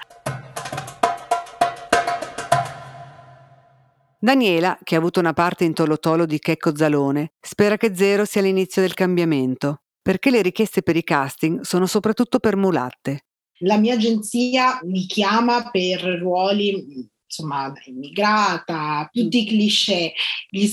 Daniela, 4.20 4.80
che 4.84 4.96
ha 4.96 4.98
avuto 4.98 5.20
una 5.20 5.34
parte 5.34 5.64
in 5.64 5.74
Tolotolo 5.74 6.26
di 6.26 6.40
Checco 6.40 6.76
Zalone, 6.76 7.34
spera 7.40 7.78
che 7.78 7.96
Zero 7.96 8.26
sia 8.26 8.42
l'inizio 8.42 8.82
del 8.82 8.96
cambiamento, 8.96 9.84
perché 10.02 10.32
le 10.32 10.42
richieste 10.42 10.82
per 10.82 10.96
i 10.96 11.04
casting 11.04 11.62
sono 11.62 11.86
soprattutto 11.86 12.40
per 12.40 12.56
mulatte. 12.56 13.26
La 13.60 13.78
mia 13.78 13.94
agenzia 13.94 14.80
mi 14.84 15.06
chiama 15.06 15.70
per 15.70 16.02
ruoli 16.20 17.08
insomma, 17.27 17.72
immigrata, 17.86 19.10
tutti 19.12 19.41
i 19.41 19.46
cliché, 19.46 20.13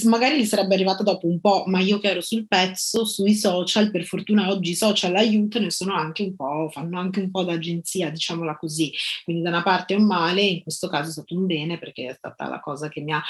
magari 0.04 0.38
gli 0.38 0.44
sarebbe 0.44 0.75
arrivata 0.75 1.02
dopo 1.02 1.26
un 1.26 1.40
po', 1.40 1.64
ma 1.66 1.80
io 1.80 1.99
che 1.99 2.08
ero 2.11 2.20
sul 2.20 2.46
pezzo, 2.46 3.04
sui 3.04 3.34
social, 3.34 3.90
per 3.90 4.04
fortuna 4.04 4.49
oggi 4.50 4.70
i 4.70 4.76
social 4.76 5.14
aiutano 5.16 5.66
e 5.66 5.70
sono 5.70 5.94
anche 5.94 6.23
un 6.23 6.37
po', 6.37 6.68
fanno 6.70 6.99
anche 6.99 7.20
un 7.20 7.30
po' 7.30 7.42
d'agenzia, 7.42 8.11
diciamola 8.11 8.56
così. 8.56 8.92
Quindi 9.25 9.42
da 9.42 9.50
una 9.50 9.62
parte 9.62 9.94
è 9.94 9.96
un 9.96 10.06
male, 10.06 10.42
in 10.42 10.62
questo 10.62 10.88
caso 10.88 11.08
è 11.11 11.12
stato 11.12 11.34
un 11.37 11.46
bene 11.46 11.78
perché 11.78 12.08
è 12.08 12.14
stata 12.14 12.49
la 12.49 12.61
cosa 12.61 12.88
che 12.88 13.00
mi 13.00 13.12
ha 13.12 13.23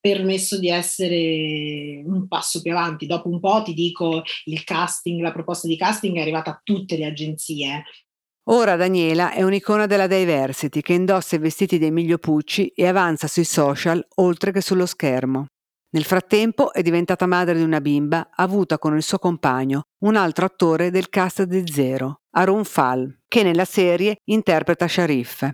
permesso 0.00 0.58
di 0.58 0.68
essere 0.68 2.00
un 2.04 2.28
passo 2.28 2.62
più 2.62 2.70
avanti. 2.70 3.06
Dopo 3.06 3.28
un 3.28 3.40
po' 3.40 3.62
ti 3.62 3.74
dico 3.74 4.22
il 4.44 4.62
casting, 4.62 5.20
la 5.20 5.32
proposta 5.32 5.66
di 5.66 5.76
casting 5.76 6.16
è 6.16 6.20
arrivata 6.20 6.50
a 6.50 6.60
tutte 6.62 6.96
le 6.96 7.06
agenzie, 7.06 7.84
Ora 8.48 8.76
Daniela 8.76 9.32
è 9.32 9.42
un'icona 9.42 9.86
della 9.86 10.06
diversity 10.06 10.80
che 10.80 10.92
indossa 10.92 11.34
i 11.34 11.40
vestiti 11.40 11.78
di 11.78 11.86
Emilio 11.86 12.18
Pucci 12.18 12.68
e 12.68 12.86
avanza 12.86 13.26
sui 13.26 13.42
social 13.42 14.06
oltre 14.16 14.52
che 14.52 14.60
sullo 14.60 14.86
schermo. 14.86 15.46
Nel 15.90 16.04
frattempo 16.04 16.72
è 16.72 16.80
diventata 16.82 17.26
madre 17.26 17.56
di 17.56 17.62
una 17.62 17.80
bimba 17.80 18.30
avuta 18.32 18.78
con 18.78 18.94
il 18.94 19.02
suo 19.02 19.18
compagno, 19.18 19.86
un 20.04 20.14
altro 20.14 20.44
attore 20.44 20.90
del 20.90 21.08
cast 21.08 21.42
di 21.42 21.64
Zero, 21.66 22.20
Arun 22.36 22.64
Fal, 22.64 23.18
che 23.26 23.42
nella 23.42 23.64
serie 23.64 24.18
interpreta 24.26 24.86
Sharif. 24.86 25.50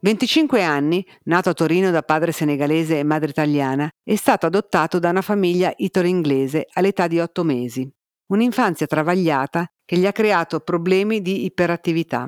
25 0.00 0.64
anni, 0.64 1.06
nato 1.24 1.50
a 1.50 1.54
Torino 1.54 1.92
da 1.92 2.02
padre 2.02 2.32
senegalese 2.32 2.98
e 2.98 3.04
madre 3.04 3.30
italiana, 3.30 3.88
è 4.02 4.16
stato 4.16 4.46
adottato 4.46 4.98
da 4.98 5.10
una 5.10 5.22
famiglia 5.22 5.72
italo-inglese 5.76 6.66
all'età 6.72 7.06
di 7.06 7.20
8 7.20 7.44
mesi. 7.44 7.88
Un'infanzia 8.32 8.86
travagliata 8.86 9.66
che 9.84 9.96
gli 9.96 10.06
ha 10.06 10.12
creato 10.12 10.60
problemi 10.60 11.20
di 11.22 11.44
iperattività. 11.44 12.26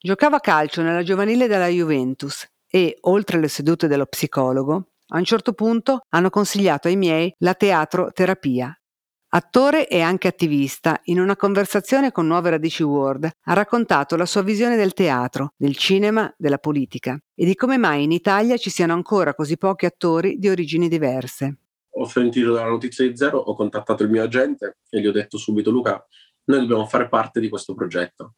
Giocava 0.00 0.36
a 0.36 0.40
calcio 0.40 0.82
nella 0.82 1.02
giovanile 1.02 1.46
della 1.46 1.68
Juventus 1.68 2.46
e, 2.70 2.96
oltre 3.02 3.38
alle 3.38 3.48
sedute 3.48 3.88
dello 3.88 4.06
psicologo, 4.06 4.90
a 5.08 5.18
un 5.18 5.24
certo 5.24 5.52
punto 5.52 6.00
hanno 6.10 6.30
consigliato 6.30 6.88
ai 6.88 6.96
miei 6.96 7.34
la 7.38 7.54
teatro 7.54 8.10
terapia. 8.12 8.72
Attore 9.30 9.88
e 9.88 10.00
anche 10.00 10.26
attivista, 10.26 11.00
in 11.04 11.20
una 11.20 11.36
conversazione 11.36 12.12
con 12.12 12.26
Nuove 12.26 12.48
Radici 12.48 12.82
World 12.82 13.30
ha 13.42 13.52
raccontato 13.52 14.16
la 14.16 14.24
sua 14.24 14.40
visione 14.40 14.76
del 14.76 14.94
teatro, 14.94 15.52
del 15.54 15.76
cinema, 15.76 16.32
della 16.38 16.56
politica 16.56 17.18
e 17.34 17.44
di 17.44 17.54
come 17.54 17.76
mai 17.76 18.04
in 18.04 18.12
Italia 18.12 18.56
ci 18.56 18.70
siano 18.70 18.94
ancora 18.94 19.34
così 19.34 19.58
pochi 19.58 19.84
attori 19.84 20.38
di 20.38 20.48
origini 20.48 20.88
diverse. 20.88 21.58
Ho 21.90 22.06
sentito 22.06 22.52
la 22.52 22.64
notizia 22.64 23.06
di 23.06 23.16
Zero, 23.16 23.38
ho 23.38 23.54
contattato 23.54 24.02
il 24.02 24.08
mio 24.08 24.22
agente 24.22 24.78
e 24.88 25.00
gli 25.00 25.06
ho 25.06 25.12
detto 25.12 25.36
subito 25.36 25.70
Luca, 25.70 26.02
noi 26.48 26.60
dobbiamo 26.60 26.86
fare 26.86 27.08
parte 27.08 27.40
di 27.40 27.48
questo 27.48 27.74
progetto. 27.74 28.34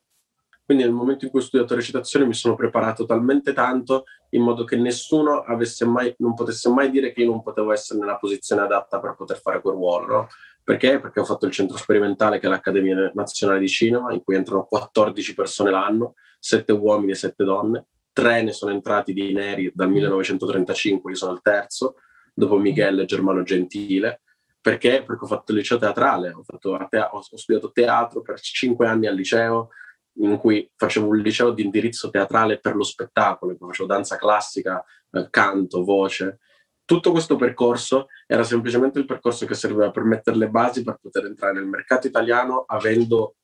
Quindi 0.65 0.87
nel 0.87 0.95
momento 0.95 1.25
in 1.25 1.33
cui 1.33 1.41
ho 1.41 1.43
studiato 1.43 1.75
recitazione 1.75 2.27
mi 2.27 2.35
sono 2.35 2.55
preparato 2.55 3.05
talmente 3.05 3.53
tanto 3.53 4.05
in 4.31 4.43
modo 4.43 4.63
che 4.63 4.77
nessuno 4.77 5.45
mai, 5.87 6.15
non 6.19 6.35
potesse 6.35 6.69
mai 6.69 6.91
dire 6.91 7.13
che 7.13 7.23
io 7.23 7.31
non 7.31 7.43
potevo 7.43 7.73
essere 7.73 7.99
nella 7.99 8.19
posizione 8.19 8.63
adatta 8.63 9.01
per 9.01 9.17
poter 9.17 9.41
fare 9.41 9.61
quel 9.61 9.75
ruolo. 9.75 10.07
No? 10.07 10.29
Perché? 10.63 11.01
Perché 11.01 11.19
ho 11.19 11.25
fatto 11.25 11.47
il 11.47 11.53
centro 11.53 11.77
sperimentale 11.77 12.39
che 12.39 12.47
è 12.47 12.51
l'Accademia 12.51 13.11
Nazionale 13.15 13.59
di 13.59 13.69
Cinema, 13.69 14.13
in 14.13 14.23
cui 14.23 14.37
entrano 14.37 14.65
14 14.65 15.35
persone 15.35 15.71
l'anno, 15.73 16.15
7 16.39 16.71
uomini 16.73 17.13
e 17.13 17.17
7 17.17 17.43
donne. 17.43 17.87
Tre 18.13 18.43
ne 18.43 18.53
sono 18.53 18.71
entrati 18.71 19.13
di 19.13 19.33
neri 19.33 19.73
dal 19.75 19.91
1935, 19.91 21.11
io 21.11 21.17
sono 21.17 21.33
il 21.33 21.41
terzo, 21.43 21.97
dopo 22.33 22.57
Michele 22.59 23.03
e 23.03 23.07
Germano 23.07 23.43
Gentile 23.43 24.21
perché? 24.61 25.03
Perché 25.05 25.25
ho 25.25 25.29
fatto 25.29 25.53
il 25.53 25.59
liceo 25.59 25.79
teatrale, 25.79 26.33
ho, 26.33 26.43
fatto 26.43 26.87
te- 26.89 27.09
ho 27.11 27.21
studiato 27.21 27.73
teatro 27.73 28.21
per 28.21 28.41
cinque 28.41 28.87
anni 28.87 29.07
al 29.07 29.15
liceo, 29.15 29.71
in 30.15 30.37
cui 30.37 30.71
facevo 30.77 31.09
un 31.09 31.17
liceo 31.19 31.53
di 31.53 31.63
indirizzo 31.63 32.11
teatrale 32.11 32.59
per 32.59 32.75
lo 32.75 32.83
spettacolo, 32.83 33.57
facevo 33.59 33.89
danza 33.89 34.17
classica, 34.17 34.85
eh, 35.13 35.29
canto, 35.31 35.83
voce. 35.83 36.41
Tutto 36.85 37.11
questo 37.13 37.37
percorso 37.37 38.09
era 38.27 38.43
semplicemente 38.43 38.99
il 38.99 39.07
percorso 39.07 39.47
che 39.47 39.55
serviva 39.55 39.91
per 39.91 40.03
mettere 40.03 40.37
le 40.37 40.51
basi 40.51 40.83
per 40.83 40.99
poter 41.01 41.27
entrare 41.27 41.55
nel 41.55 41.67
mercato 41.67 42.07
italiano 42.07 42.65
avendo 42.67 43.37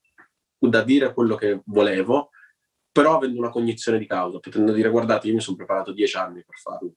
da 0.59 0.83
dire 0.83 1.13
quello 1.13 1.35
che 1.35 1.61
volevo, 1.65 2.31
però 2.91 3.15
avendo 3.15 3.39
una 3.39 3.49
cognizione 3.49 3.97
di 3.97 4.05
causa, 4.05 4.39
potendo 4.39 4.71
dire 4.73 4.89
guardate, 4.89 5.27
io 5.27 5.33
mi 5.33 5.39
sono 5.39 5.55
preparato 5.55 5.93
dieci 5.93 6.17
anni 6.17 6.43
per 6.43 6.57
farlo. 6.57 6.93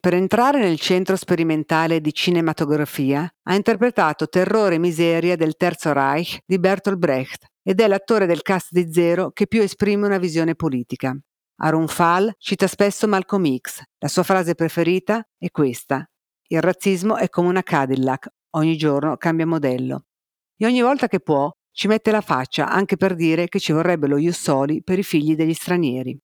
Per 0.00 0.14
entrare 0.14 0.60
nel 0.60 0.78
centro 0.78 1.16
sperimentale 1.16 2.00
di 2.00 2.14
cinematografia 2.14 3.28
ha 3.42 3.54
interpretato 3.56 4.28
Terrore 4.28 4.76
e 4.76 4.78
miseria 4.78 5.34
del 5.34 5.56
Terzo 5.56 5.92
Reich 5.92 6.38
di 6.46 6.60
Bertolt 6.60 6.98
Brecht 6.98 7.46
ed 7.64 7.80
è 7.80 7.88
l'attore 7.88 8.26
del 8.26 8.42
cast 8.42 8.68
di 8.70 8.92
Zero 8.92 9.32
che 9.32 9.48
più 9.48 9.60
esprime 9.60 10.06
una 10.06 10.18
visione 10.18 10.54
politica. 10.54 11.18
Arun 11.62 11.88
Fall 11.88 12.32
cita 12.38 12.68
spesso 12.68 13.08
Malcolm 13.08 13.52
X. 13.56 13.82
La 13.98 14.06
sua 14.06 14.22
frase 14.22 14.54
preferita 14.54 15.20
è 15.36 15.50
questa: 15.50 16.08
Il 16.46 16.60
razzismo 16.60 17.16
è 17.16 17.28
come 17.28 17.48
una 17.48 17.64
Cadillac, 17.64 18.28
ogni 18.50 18.76
giorno 18.76 19.16
cambia 19.16 19.46
modello. 19.46 20.04
E 20.56 20.64
ogni 20.64 20.80
volta 20.80 21.08
che 21.08 21.18
può 21.18 21.50
ci 21.72 21.88
mette 21.88 22.12
la 22.12 22.20
faccia 22.20 22.68
anche 22.68 22.96
per 22.96 23.16
dire 23.16 23.48
che 23.48 23.58
ci 23.58 23.72
vorrebbe 23.72 24.06
lo 24.06 24.16
Jussoli 24.16 24.80
per 24.80 25.00
i 25.00 25.02
figli 25.02 25.34
degli 25.34 25.54
stranieri. 25.54 26.16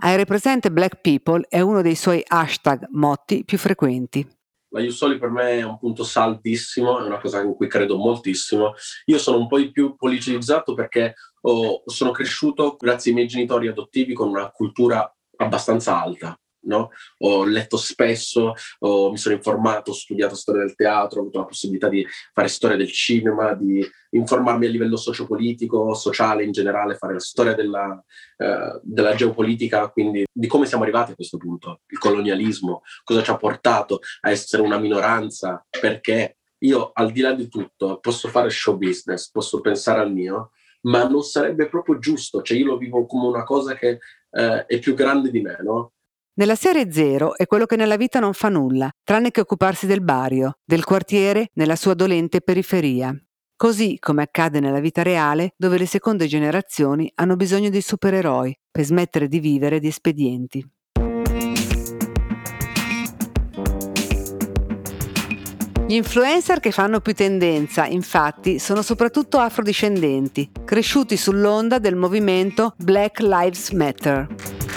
Hai 0.00 0.14
represente 0.14 0.70
Black 0.70 1.00
People 1.00 1.44
è 1.48 1.58
uno 1.58 1.82
dei 1.82 1.96
suoi 1.96 2.22
hashtag 2.24 2.86
motti 2.90 3.44
più 3.44 3.58
frequenti. 3.58 4.24
La 4.68 4.80
Jussoli 4.80 5.18
per 5.18 5.30
me 5.30 5.58
è 5.58 5.62
un 5.62 5.76
punto 5.76 6.04
saldissimo, 6.04 7.00
è 7.00 7.02
una 7.02 7.18
cosa 7.18 7.42
in 7.42 7.52
cui 7.54 7.66
credo 7.66 7.96
moltissimo. 7.96 8.74
Io 9.06 9.18
sono 9.18 9.38
un 9.38 9.48
po' 9.48 9.58
di 9.58 9.72
più 9.72 9.96
politicizzato 9.96 10.74
perché 10.74 11.14
ho, 11.40 11.82
sono 11.86 12.12
cresciuto 12.12 12.76
grazie 12.78 13.10
ai 13.10 13.16
miei 13.16 13.28
genitori 13.28 13.66
adottivi 13.66 14.14
con 14.14 14.28
una 14.28 14.48
cultura 14.52 15.12
abbastanza 15.38 16.00
alta. 16.00 16.38
No? 16.62 16.90
Ho 17.18 17.44
letto 17.44 17.76
spesso, 17.76 18.54
ho, 18.80 19.10
mi 19.10 19.16
sono 19.16 19.34
informato, 19.34 19.90
ho 19.90 19.94
studiato 19.94 20.34
storia 20.34 20.62
del 20.62 20.74
teatro, 20.74 21.18
ho 21.18 21.22
avuto 21.22 21.38
la 21.38 21.44
possibilità 21.44 21.88
di 21.88 22.06
fare 22.32 22.48
storia 22.48 22.76
del 22.76 22.90
cinema, 22.90 23.54
di 23.54 23.86
informarmi 24.10 24.66
a 24.66 24.70
livello 24.70 24.96
sociopolitico, 24.96 25.94
sociale 25.94 26.44
in 26.44 26.52
generale, 26.52 26.96
fare 26.96 27.14
la 27.14 27.20
storia 27.20 27.54
della, 27.54 28.02
eh, 28.36 28.80
della 28.82 29.14
geopolitica, 29.14 29.88
quindi 29.88 30.24
di 30.32 30.46
come 30.46 30.66
siamo 30.66 30.82
arrivati 30.82 31.12
a 31.12 31.14
questo 31.14 31.36
punto, 31.36 31.80
il 31.88 31.98
colonialismo, 31.98 32.82
cosa 33.04 33.22
ci 33.22 33.30
ha 33.30 33.36
portato 33.36 34.00
a 34.20 34.30
essere 34.30 34.62
una 34.62 34.78
minoranza, 34.78 35.64
perché 35.80 36.38
io 36.62 36.90
al 36.92 37.12
di 37.12 37.20
là 37.20 37.32
di 37.32 37.48
tutto 37.48 37.98
posso 38.00 38.28
fare 38.28 38.50
show 38.50 38.76
business, 38.76 39.30
posso 39.30 39.60
pensare 39.60 40.00
al 40.00 40.12
mio, 40.12 40.50
ma 40.82 41.06
non 41.06 41.22
sarebbe 41.22 41.68
proprio 41.68 41.98
giusto, 41.98 42.42
cioè 42.42 42.56
io 42.56 42.66
lo 42.66 42.76
vivo 42.76 43.06
come 43.06 43.26
una 43.26 43.44
cosa 43.44 43.74
che 43.74 43.98
eh, 44.30 44.66
è 44.66 44.78
più 44.78 44.94
grande 44.94 45.30
di 45.30 45.40
me, 45.40 45.58
no? 45.62 45.92
Nella 46.38 46.54
serie 46.54 46.92
Zero 46.92 47.36
è 47.36 47.46
quello 47.46 47.66
che 47.66 47.74
nella 47.74 47.96
vita 47.96 48.20
non 48.20 48.32
fa 48.32 48.48
nulla, 48.48 48.88
tranne 49.02 49.32
che 49.32 49.40
occuparsi 49.40 49.88
del 49.88 50.04
barrio, 50.04 50.58
del 50.64 50.84
quartiere, 50.84 51.48
nella 51.54 51.74
sua 51.74 51.94
dolente 51.94 52.40
periferia. 52.42 53.12
Così 53.56 53.96
come 53.98 54.22
accade 54.22 54.60
nella 54.60 54.78
vita 54.78 55.02
reale, 55.02 55.54
dove 55.56 55.78
le 55.78 55.86
seconde 55.86 56.28
generazioni 56.28 57.10
hanno 57.16 57.34
bisogno 57.34 57.70
di 57.70 57.80
supereroi 57.80 58.56
per 58.70 58.84
smettere 58.84 59.26
di 59.26 59.40
vivere 59.40 59.80
di 59.80 59.88
espedienti. 59.88 60.64
Gli 65.88 65.94
influencer 65.94 66.60
che 66.60 66.70
fanno 66.70 67.00
più 67.00 67.14
tendenza, 67.14 67.84
infatti, 67.86 68.60
sono 68.60 68.82
soprattutto 68.82 69.40
afrodiscendenti, 69.40 70.52
cresciuti 70.64 71.16
sull'onda 71.16 71.80
del 71.80 71.96
movimento 71.96 72.74
Black 72.76 73.18
Lives 73.18 73.70
Matter. 73.70 74.67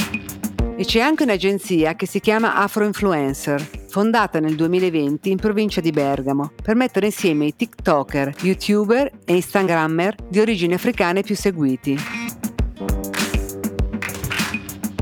E 0.76 0.86
c'è 0.86 1.00
anche 1.00 1.24
un'agenzia 1.24 1.96
che 1.96 2.08
si 2.08 2.20
chiama 2.20 2.56
Afro 2.56 2.86
Influencer, 2.86 3.62
fondata 3.88 4.40
nel 4.40 4.56
2020 4.56 5.30
in 5.30 5.38
provincia 5.38 5.82
di 5.82 5.92
Bergamo, 5.92 6.52
per 6.62 6.76
mettere 6.76 7.08
insieme 7.08 7.46
i 7.46 7.56
TikToker, 7.56 8.34
YouTuber 8.42 9.12
e 9.26 9.36
Instagrammer 9.36 10.16
di 10.28 10.40
origini 10.40 10.74
africane 10.74 11.22
più 11.22 11.36
seguiti 11.36 11.98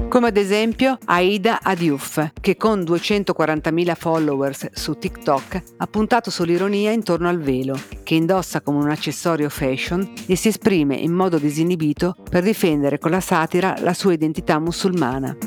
come 0.10 0.28
ad 0.28 0.38
esempio 0.38 0.98
Aida 1.06 1.60
Adiouf, 1.62 2.32
che 2.42 2.58
con 2.58 2.82
240.000 2.82 3.96
followers 3.96 4.70
su 4.74 4.98
TikTok 4.98 5.62
ha 5.78 5.88
puntato 5.88 6.32
sull'ironia 6.32 6.92
intorno 6.92 7.30
al 7.30 7.40
velo, 7.40 7.80
che 8.04 8.16
indossa 8.16 8.62
come 8.62 8.80
un 8.80 8.90
accessorio 8.90 9.50
fashion 9.50 10.12
e 10.26 10.36
si 10.36 10.48
esprime 10.48 10.96
in 10.96 11.14
modo 11.14 11.38
disinibito 11.38 12.16
per 12.28 12.42
difendere 12.42 12.98
con 12.98 13.12
la 13.12 13.22
satira 13.22 13.76
la 13.80 13.94
sua 13.94 14.14
identità 14.14 14.60
musulmana. 14.60 15.38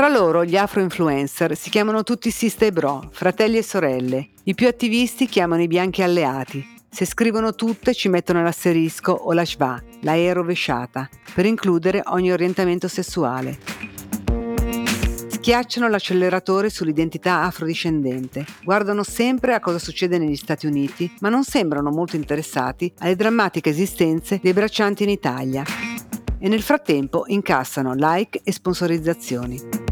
Fra 0.00 0.08
loro 0.08 0.46
gli 0.46 0.56
afro-influencer 0.56 1.54
si 1.54 1.68
chiamano 1.68 2.02
tutti 2.04 2.30
sister 2.30 2.68
e 2.68 2.72
bro, 2.72 3.10
fratelli 3.12 3.58
e 3.58 3.62
sorelle. 3.62 4.30
I 4.44 4.54
più 4.54 4.66
attivisti 4.66 5.26
chiamano 5.26 5.60
i 5.60 5.66
bianchi 5.66 6.02
alleati, 6.02 6.66
se 6.88 7.04
scrivono 7.04 7.54
tutte 7.54 7.92
ci 7.92 8.08
mettono 8.08 8.42
l'asterisco 8.42 9.12
o 9.12 9.34
la 9.34 9.44
schwa, 9.44 9.78
la 10.00 10.14
E 10.14 10.32
rovesciata, 10.32 11.06
per 11.34 11.44
includere 11.44 12.00
ogni 12.06 12.32
orientamento 12.32 12.88
sessuale. 12.88 13.58
Schiacciano 15.28 15.86
l'acceleratore 15.86 16.70
sull'identità 16.70 17.42
afrodiscendente, 17.42 18.46
guardano 18.64 19.02
sempre 19.02 19.52
a 19.52 19.60
cosa 19.60 19.78
succede 19.78 20.16
negli 20.16 20.36
Stati 20.36 20.64
Uniti, 20.64 21.14
ma 21.20 21.28
non 21.28 21.44
sembrano 21.44 21.90
molto 21.90 22.16
interessati 22.16 22.90
alle 23.00 23.16
drammatiche 23.16 23.68
esistenze 23.68 24.40
dei 24.42 24.54
braccianti 24.54 25.02
in 25.02 25.10
Italia. 25.10 25.62
E 26.38 26.48
nel 26.48 26.62
frattempo 26.62 27.24
incassano 27.26 27.92
like 27.92 28.40
e 28.42 28.50
sponsorizzazioni. 28.50 29.89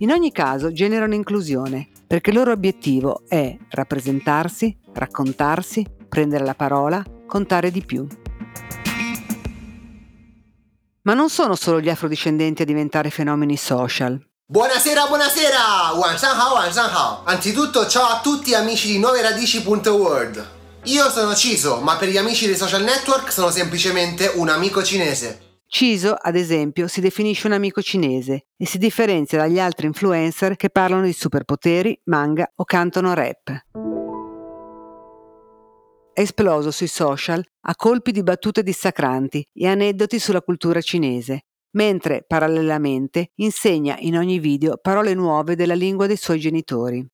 In 0.00 0.12
ogni 0.12 0.30
caso 0.30 0.70
generano 0.70 1.14
inclusione, 1.14 1.88
perché 2.06 2.30
il 2.30 2.36
loro 2.36 2.52
obiettivo 2.52 3.22
è 3.26 3.56
rappresentarsi, 3.70 4.78
raccontarsi, 4.92 5.84
prendere 6.08 6.44
la 6.44 6.54
parola, 6.54 7.02
contare 7.26 7.72
di 7.72 7.84
più. 7.84 8.06
Ma 11.02 11.14
non 11.14 11.28
sono 11.30 11.56
solo 11.56 11.80
gli 11.80 11.88
afrodiscendenti 11.88 12.62
a 12.62 12.64
diventare 12.64 13.10
fenomeni 13.10 13.56
social. 13.56 14.24
Buonasera, 14.46 15.06
buonasera! 15.08 15.92
Wansanhao, 15.96 16.54
Wansanhao! 16.54 17.22
Anzitutto 17.24 17.88
ciao 17.88 18.06
a 18.06 18.20
tutti 18.20 18.54
amici 18.54 18.92
di 18.92 19.00
Nuove 19.00 19.20
Radici.world. 19.20 20.48
Io 20.84 21.10
sono 21.10 21.34
Ciso, 21.34 21.80
ma 21.80 21.96
per 21.96 22.08
gli 22.08 22.16
amici 22.16 22.46
dei 22.46 22.56
social 22.56 22.84
network 22.84 23.32
sono 23.32 23.50
semplicemente 23.50 24.30
un 24.36 24.48
amico 24.48 24.80
cinese. 24.84 25.47
Ciso, 25.70 26.14
ad 26.14 26.34
esempio, 26.34 26.88
si 26.88 27.02
definisce 27.02 27.46
un 27.46 27.52
amico 27.52 27.82
cinese 27.82 28.46
e 28.56 28.64
si 28.64 28.78
differenzia 28.78 29.36
dagli 29.36 29.60
altri 29.60 29.86
influencer 29.86 30.56
che 30.56 30.70
parlano 30.70 31.04
di 31.04 31.12
superpoteri, 31.12 32.00
manga 32.04 32.50
o 32.56 32.64
cantano 32.64 33.12
rap. 33.12 33.66
È 36.14 36.20
esploso 36.22 36.70
sui 36.70 36.86
social 36.86 37.44
a 37.66 37.76
colpi 37.76 38.12
di 38.12 38.22
battute 38.22 38.62
dissacranti 38.62 39.46
e 39.52 39.68
aneddoti 39.68 40.18
sulla 40.18 40.40
cultura 40.40 40.80
cinese, 40.80 41.42
mentre 41.76 42.24
parallelamente 42.26 43.32
insegna 43.36 43.96
in 43.98 44.16
ogni 44.16 44.38
video 44.38 44.78
parole 44.80 45.12
nuove 45.12 45.54
della 45.54 45.74
lingua 45.74 46.06
dei 46.06 46.16
suoi 46.16 46.40
genitori. 46.40 47.06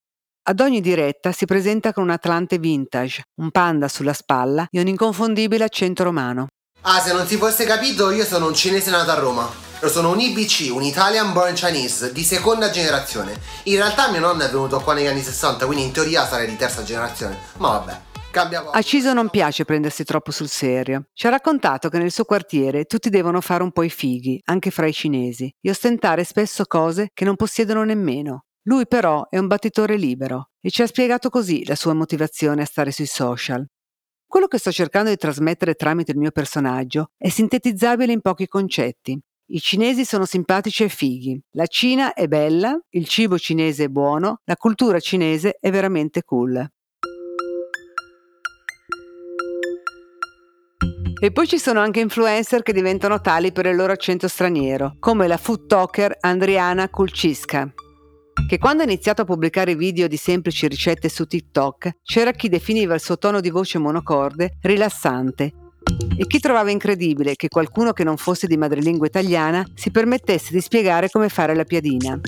Ad 0.46 0.60
ogni 0.60 0.80
diretta 0.80 1.32
si 1.32 1.44
presenta 1.44 1.92
con 1.92 2.04
un 2.04 2.10
Atlante 2.10 2.58
vintage, 2.58 3.24
un 3.40 3.50
panda 3.50 3.88
sulla 3.88 4.12
spalla 4.12 4.68
e 4.70 4.78
un 4.78 4.86
inconfondibile 4.86 5.64
accento 5.64 6.04
romano. 6.04 6.46
Ah, 6.86 7.00
se 7.00 7.14
non 7.14 7.26
si 7.26 7.38
fosse 7.38 7.64
capito, 7.64 8.10
io 8.10 8.26
sono 8.26 8.46
un 8.46 8.52
cinese 8.52 8.90
nato 8.90 9.10
a 9.10 9.14
Roma. 9.14 9.50
Io 9.82 9.88
sono 9.88 10.10
un 10.10 10.20
IBC, 10.20 10.70
un 10.70 10.82
Italian 10.82 11.32
Born 11.32 11.54
Chinese, 11.54 12.12
di 12.12 12.22
seconda 12.22 12.68
generazione. 12.68 13.40
In 13.64 13.76
realtà 13.76 14.10
mio 14.10 14.20
nonno 14.20 14.42
è 14.42 14.50
venuto 14.50 14.78
qua 14.80 14.92
negli 14.92 15.06
anni 15.06 15.22
60, 15.22 15.64
quindi 15.64 15.84
in 15.84 15.92
teoria 15.92 16.26
sarei 16.26 16.46
di 16.46 16.56
terza 16.58 16.82
generazione. 16.82 17.38
Ma 17.56 17.68
vabbè. 17.68 18.00
Cambia 18.30 18.70
A 18.70 18.82
Ciso 18.82 19.14
non 19.14 19.30
piace 19.30 19.64
prendersi 19.64 20.04
troppo 20.04 20.30
sul 20.30 20.50
serio. 20.50 21.06
Ci 21.14 21.26
ha 21.26 21.30
raccontato 21.30 21.88
che 21.88 21.96
nel 21.96 22.12
suo 22.12 22.24
quartiere 22.24 22.84
tutti 22.84 23.08
devono 23.08 23.40
fare 23.40 23.62
un 23.62 23.72
po' 23.72 23.82
i 23.82 23.88
fighi, 23.88 24.38
anche 24.44 24.70
fra 24.70 24.86
i 24.86 24.92
cinesi, 24.92 25.50
e 25.62 25.70
ostentare 25.70 26.22
spesso 26.22 26.66
cose 26.66 27.08
che 27.14 27.24
non 27.24 27.36
possiedono 27.36 27.82
nemmeno. 27.82 28.44
Lui 28.64 28.86
però 28.86 29.26
è 29.30 29.38
un 29.38 29.46
battitore 29.46 29.96
libero 29.96 30.50
e 30.60 30.70
ci 30.70 30.82
ha 30.82 30.86
spiegato 30.86 31.30
così 31.30 31.64
la 31.64 31.76
sua 31.76 31.94
motivazione 31.94 32.60
a 32.60 32.66
stare 32.66 32.90
sui 32.90 33.06
social. 33.06 33.64
Quello 34.34 34.48
che 34.48 34.58
sto 34.58 34.72
cercando 34.72 35.10
di 35.10 35.16
trasmettere 35.16 35.74
tramite 35.74 36.10
il 36.10 36.18
mio 36.18 36.32
personaggio 36.32 37.10
è 37.16 37.28
sintetizzabile 37.28 38.10
in 38.10 38.20
pochi 38.20 38.48
concetti. 38.48 39.16
I 39.52 39.60
cinesi 39.60 40.04
sono 40.04 40.24
simpatici 40.24 40.82
e 40.82 40.88
fighi, 40.88 41.40
la 41.52 41.68
Cina 41.68 42.14
è 42.14 42.26
bella, 42.26 42.76
il 42.90 43.06
cibo 43.06 43.38
cinese 43.38 43.84
è 43.84 43.88
buono, 43.88 44.40
la 44.46 44.56
cultura 44.56 44.98
cinese 44.98 45.56
è 45.60 45.70
veramente 45.70 46.24
cool. 46.24 46.68
E 51.20 51.30
poi 51.30 51.46
ci 51.46 51.58
sono 51.58 51.78
anche 51.78 52.00
influencer 52.00 52.64
che 52.64 52.72
diventano 52.72 53.20
tali 53.20 53.52
per 53.52 53.66
il 53.66 53.76
loro 53.76 53.92
accento 53.92 54.26
straniero, 54.26 54.96
come 54.98 55.28
la 55.28 55.36
food 55.36 55.66
talker 55.66 56.16
Andriana 56.18 56.88
Kulciska, 56.88 57.72
che 58.48 58.58
quando 58.58 58.82
ha 58.82 58.86
iniziato 58.86 59.22
a 59.22 59.24
pubblicare 59.24 59.74
video 59.74 60.06
di 60.08 60.16
semplici 60.16 60.68
ricette 60.68 61.08
su 61.08 61.26
TikTok 61.26 61.98
c'era 62.02 62.32
chi 62.32 62.48
definiva 62.48 62.94
il 62.94 63.00
suo 63.00 63.18
tono 63.18 63.40
di 63.40 63.50
voce 63.50 63.78
monocorde 63.78 64.58
rilassante 64.62 65.52
e 66.16 66.26
chi 66.26 66.38
trovava 66.38 66.70
incredibile 66.70 67.36
che 67.36 67.48
qualcuno 67.48 67.92
che 67.92 68.04
non 68.04 68.16
fosse 68.16 68.46
di 68.46 68.56
madrelingua 68.56 69.06
italiana 69.06 69.64
si 69.74 69.90
permettesse 69.90 70.52
di 70.52 70.60
spiegare 70.60 71.10
come 71.10 71.28
fare 71.28 71.54
la 71.54 71.64
piadina. 71.64 72.18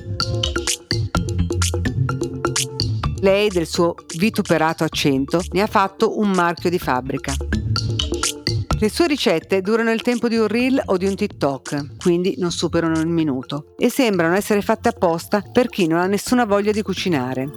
Lei 3.21 3.49
del 3.49 3.66
suo 3.66 3.95
vituperato 4.19 4.85
accento 4.85 5.40
ne 5.53 5.62
ha 5.62 5.66
fatto 5.66 6.19
un 6.19 6.31
marchio 6.31 6.71
di 6.71 6.79
fabbrica. 6.79 7.35
Le 8.79 8.91
sue 8.91 9.07
ricette 9.07 9.62
durano 9.62 9.91
il 9.91 10.03
tempo 10.03 10.29
di 10.29 10.37
un 10.37 10.47
reel 10.49 10.83
o 10.85 10.99
di 10.99 11.07
un 11.07 11.15
TikTok, 11.15 11.97
quindi 11.97 12.35
non 12.37 12.51
superano 12.51 12.99
il 13.01 13.07
minuto, 13.07 13.75
e 13.79 13.89
sembrano 13.89 14.35
essere 14.35 14.61
fatte 14.61 14.91
apposta 14.91 15.41
per 15.41 15.69
chi 15.69 15.87
non 15.87 15.99
ha 15.99 16.07
nessuna 16.07 16.45
voglia 16.45 16.73
di 16.73 16.83
cucinare. 16.83 17.49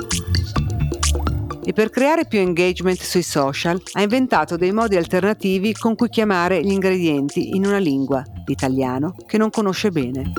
E 1.61 1.73
per 1.73 1.89
creare 1.89 2.25
più 2.25 2.39
engagement 2.39 3.01
sui 3.01 3.21
social 3.21 3.81
ha 3.93 4.01
inventato 4.01 4.55
dei 4.55 4.71
modi 4.71 4.95
alternativi 4.95 5.73
con 5.73 5.95
cui 5.95 6.07
chiamare 6.07 6.63
gli 6.63 6.71
ingredienti 6.71 7.53
in 7.53 7.65
una 7.65 7.79
lingua, 7.79 8.23
l'italiano, 8.45 9.13
che 9.27 9.37
non 9.37 9.49
conosce 9.49 9.91
bene. 9.91 10.31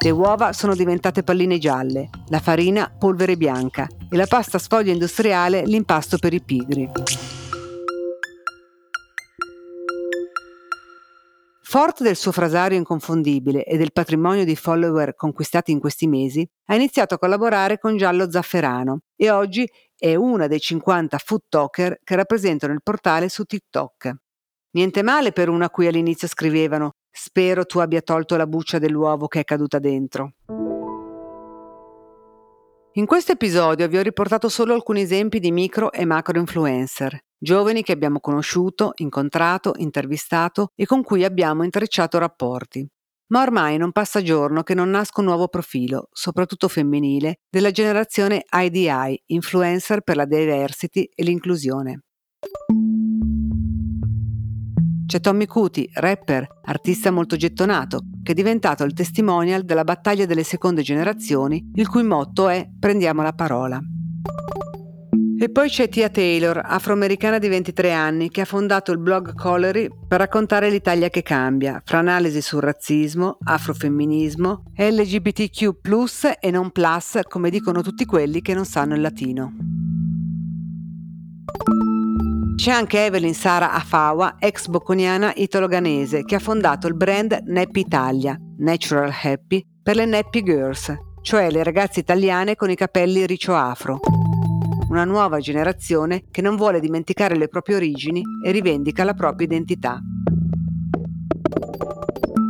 Le 0.00 0.10
uova 0.10 0.52
sono 0.52 0.74
diventate 0.74 1.22
palline 1.22 1.58
gialle, 1.58 2.10
la 2.28 2.40
farina 2.40 2.92
polvere 2.98 3.36
bianca 3.36 3.86
e 4.10 4.16
la 4.16 4.26
pasta 4.26 4.58
sfoglia 4.58 4.92
industriale 4.92 5.64
l'impasto 5.64 6.18
per 6.18 6.34
i 6.34 6.42
pigri. 6.42 6.90
Forte 11.74 12.04
del 12.04 12.14
suo 12.14 12.30
frasario 12.30 12.78
inconfondibile 12.78 13.64
e 13.64 13.76
del 13.76 13.90
patrimonio 13.90 14.44
di 14.44 14.54
follower 14.54 15.16
conquistati 15.16 15.72
in 15.72 15.80
questi 15.80 16.06
mesi, 16.06 16.48
ha 16.66 16.76
iniziato 16.76 17.14
a 17.14 17.18
collaborare 17.18 17.80
con 17.80 17.96
Giallo 17.96 18.30
Zafferano 18.30 19.00
e 19.16 19.28
oggi 19.28 19.68
è 19.98 20.14
una 20.14 20.46
dei 20.46 20.60
50 20.60 21.18
food 21.18 21.40
talker 21.48 21.98
che 22.04 22.14
rappresentano 22.14 22.72
il 22.72 22.80
portale 22.80 23.28
su 23.28 23.42
TikTok. 23.42 24.14
Niente 24.74 25.02
male 25.02 25.32
per 25.32 25.48
una 25.48 25.64
a 25.64 25.70
cui 25.70 25.88
all'inizio 25.88 26.28
scrivevano 26.28 26.92
Spero 27.10 27.64
tu 27.64 27.80
abbia 27.80 28.02
tolto 28.02 28.36
la 28.36 28.46
buccia 28.46 28.78
dell'uovo 28.78 29.26
che 29.26 29.40
è 29.40 29.44
caduta 29.44 29.80
dentro. 29.80 30.34
In 32.92 33.06
questo 33.06 33.32
episodio 33.32 33.88
vi 33.88 33.98
ho 33.98 34.02
riportato 34.02 34.48
solo 34.48 34.74
alcuni 34.74 35.00
esempi 35.00 35.40
di 35.40 35.50
micro 35.50 35.90
e 35.90 36.04
macro 36.04 36.38
influencer, 36.38 37.18
giovani 37.44 37.82
che 37.82 37.92
abbiamo 37.92 38.18
conosciuto, 38.18 38.92
incontrato, 38.96 39.74
intervistato 39.76 40.70
e 40.74 40.86
con 40.86 41.04
cui 41.04 41.22
abbiamo 41.22 41.62
intrecciato 41.62 42.18
rapporti. 42.18 42.84
Ma 43.28 43.42
ormai 43.42 43.76
non 43.76 43.92
passa 43.92 44.22
giorno 44.22 44.62
che 44.62 44.74
non 44.74 44.90
nasca 44.90 45.20
un 45.20 45.26
nuovo 45.26 45.48
profilo, 45.48 46.08
soprattutto 46.10 46.68
femminile, 46.68 47.40
della 47.48 47.70
generazione 47.70 48.44
IDI, 48.50 49.22
influencer 49.26 50.00
per 50.00 50.16
la 50.16 50.24
diversity 50.24 51.08
e 51.14 51.22
l'inclusione. 51.22 52.00
C'è 55.06 55.20
Tommy 55.20 55.46
Cuti, 55.46 55.88
rapper, 55.92 56.46
artista 56.64 57.10
molto 57.10 57.36
gettonato, 57.36 58.00
che 58.22 58.32
è 58.32 58.34
diventato 58.34 58.84
il 58.84 58.94
testimonial 58.94 59.62
della 59.62 59.84
battaglia 59.84 60.26
delle 60.26 60.44
seconde 60.44 60.82
generazioni, 60.82 61.70
il 61.74 61.88
cui 61.88 62.02
motto 62.02 62.48
è 62.48 62.68
Prendiamo 62.78 63.22
la 63.22 63.32
parola. 63.32 63.80
E 65.36 65.50
poi 65.50 65.68
c'è 65.68 65.88
Tia 65.88 66.08
Taylor, 66.10 66.60
afroamericana 66.64 67.38
di 67.38 67.48
23 67.48 67.92
anni, 67.92 68.30
che 68.30 68.42
ha 68.42 68.44
fondato 68.44 68.92
il 68.92 68.98
blog 68.98 69.34
Collery 69.34 69.88
per 70.06 70.20
raccontare 70.20 70.70
l'Italia 70.70 71.08
che 71.08 71.22
cambia, 71.22 71.82
fra 71.84 71.98
analisi 71.98 72.40
sul 72.40 72.60
razzismo, 72.60 73.38
afrofemminismo, 73.42 74.72
LGBTQ 74.76 75.70
e 76.40 76.50
non 76.50 76.70
plus, 76.70 77.18
come 77.28 77.50
dicono 77.50 77.82
tutti 77.82 78.04
quelli 78.04 78.42
che 78.42 78.54
non 78.54 78.64
sanno 78.64 78.94
il 78.94 79.00
latino. 79.00 79.52
C'è 82.54 82.70
anche 82.70 83.04
Evelyn 83.04 83.34
Sara 83.34 83.72
Afawa, 83.72 84.36
ex 84.38 84.68
bocconiana 84.68 85.32
italo-ganese, 85.34 86.22
che 86.22 86.36
ha 86.36 86.40
fondato 86.40 86.86
il 86.86 86.94
brand 86.94 87.42
Nappy 87.44 87.80
Italia, 87.80 88.38
Natural 88.58 89.12
Happy, 89.22 89.66
per 89.82 89.96
le 89.96 90.06
Nappy 90.06 90.42
Girls, 90.44 90.94
cioè 91.22 91.50
le 91.50 91.64
ragazze 91.64 92.00
italiane 92.00 92.54
con 92.54 92.70
i 92.70 92.76
capelli 92.76 93.26
riccio 93.26 93.56
afro 93.56 93.98
una 94.94 95.04
nuova 95.04 95.40
generazione 95.40 96.26
che 96.30 96.40
non 96.40 96.54
vuole 96.54 96.78
dimenticare 96.78 97.36
le 97.36 97.48
proprie 97.48 97.74
origini 97.74 98.22
e 98.44 98.52
rivendica 98.52 99.02
la 99.02 99.14
propria 99.14 99.48
identità. 99.48 99.98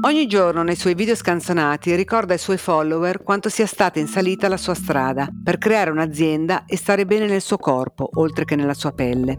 Ogni 0.02 0.26
giorno 0.26 0.62
nei 0.62 0.76
suoi 0.76 0.94
video 0.94 1.14
scanzonati 1.14 1.94
ricorda 1.94 2.34
ai 2.34 2.38
suoi 2.38 2.58
follower 2.58 3.22
quanto 3.22 3.48
sia 3.48 3.64
stata 3.64 3.98
in 3.98 4.08
salita 4.08 4.48
la 4.48 4.58
sua 4.58 4.74
strada 4.74 5.26
per 5.42 5.56
creare 5.56 5.90
un'azienda 5.90 6.66
e 6.66 6.76
stare 6.76 7.06
bene 7.06 7.26
nel 7.26 7.40
suo 7.40 7.56
corpo, 7.56 8.10
oltre 8.16 8.44
che 8.44 8.56
nella 8.56 8.74
sua 8.74 8.92
pelle. 8.92 9.38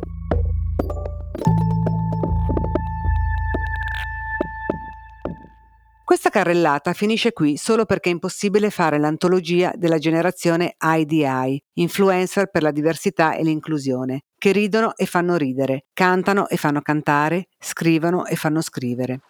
Questa 6.05 6.29
carrellata 6.29 6.93
finisce 6.93 7.33
qui 7.33 7.57
solo 7.57 7.85
perché 7.85 8.09
è 8.09 8.11
impossibile 8.11 8.69
fare 8.69 8.99
l'antologia 8.99 9.73
della 9.75 9.97
generazione 9.97 10.75
IDI, 10.79 11.59
influencer 11.73 12.51
per 12.51 12.61
la 12.61 12.69
diversità 12.69 13.33
e 13.33 13.41
l'inclusione, 13.41 14.25
che 14.37 14.51
ridono 14.51 14.95
e 14.95 15.07
fanno 15.07 15.35
ridere, 15.35 15.85
cantano 15.93 16.47
e 16.47 16.57
fanno 16.57 16.81
cantare, 16.81 17.47
scrivono 17.59 18.27
e 18.27 18.35
fanno 18.35 18.61
scrivere. 18.61 19.21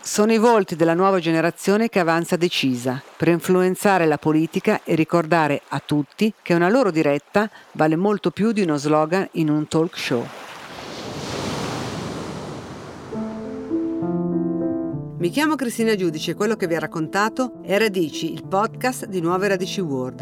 Sono 0.00 0.32
i 0.32 0.38
volti 0.38 0.74
della 0.74 0.94
nuova 0.94 1.18
generazione 1.18 1.90
che 1.90 1.98
avanza 1.98 2.36
decisa 2.36 3.02
per 3.14 3.28
influenzare 3.28 4.06
la 4.06 4.16
politica 4.16 4.80
e 4.84 4.94
ricordare 4.94 5.60
a 5.68 5.82
tutti 5.84 6.32
che 6.40 6.54
una 6.54 6.70
loro 6.70 6.90
diretta 6.90 7.50
vale 7.72 7.96
molto 7.96 8.30
più 8.30 8.52
di 8.52 8.62
uno 8.62 8.78
slogan 8.78 9.28
in 9.32 9.50
un 9.50 9.68
talk 9.68 9.98
show. 9.98 10.49
Mi 15.20 15.28
chiamo 15.28 15.54
Cristina 15.54 15.94
Giudice 15.96 16.30
e 16.30 16.34
quello 16.34 16.56
che 16.56 16.66
vi 16.66 16.76
ha 16.76 16.78
raccontato 16.78 17.60
è 17.62 17.76
Radici, 17.76 18.32
il 18.32 18.48
podcast 18.48 19.04
di 19.04 19.20
Nuove 19.20 19.48
Radici 19.48 19.82
World. 19.82 20.16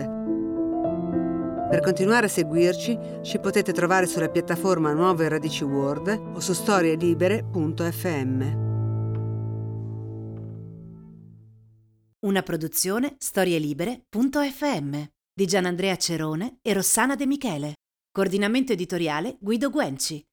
Per 1.70 1.80
continuare 1.82 2.26
a 2.26 2.28
seguirci 2.28 2.98
ci 3.22 3.38
potete 3.38 3.72
trovare 3.72 4.06
sulla 4.06 4.28
piattaforma 4.28 4.92
Nuove 4.92 5.28
Radici 5.28 5.62
World 5.62 6.08
o 6.34 6.40
su 6.40 6.52
storielibere.fm. 6.52 8.66
Una 12.26 12.42
produzione 12.42 13.14
storielibere.fm 13.18 15.02
di 15.32 15.46
Gianandrea 15.46 15.94
Cerone 15.94 16.58
e 16.60 16.72
Rossana 16.72 17.14
De 17.14 17.24
Michele. 17.24 17.74
Coordinamento 18.10 18.72
editoriale 18.72 19.36
Guido 19.38 19.70
Guenci. 19.70 20.27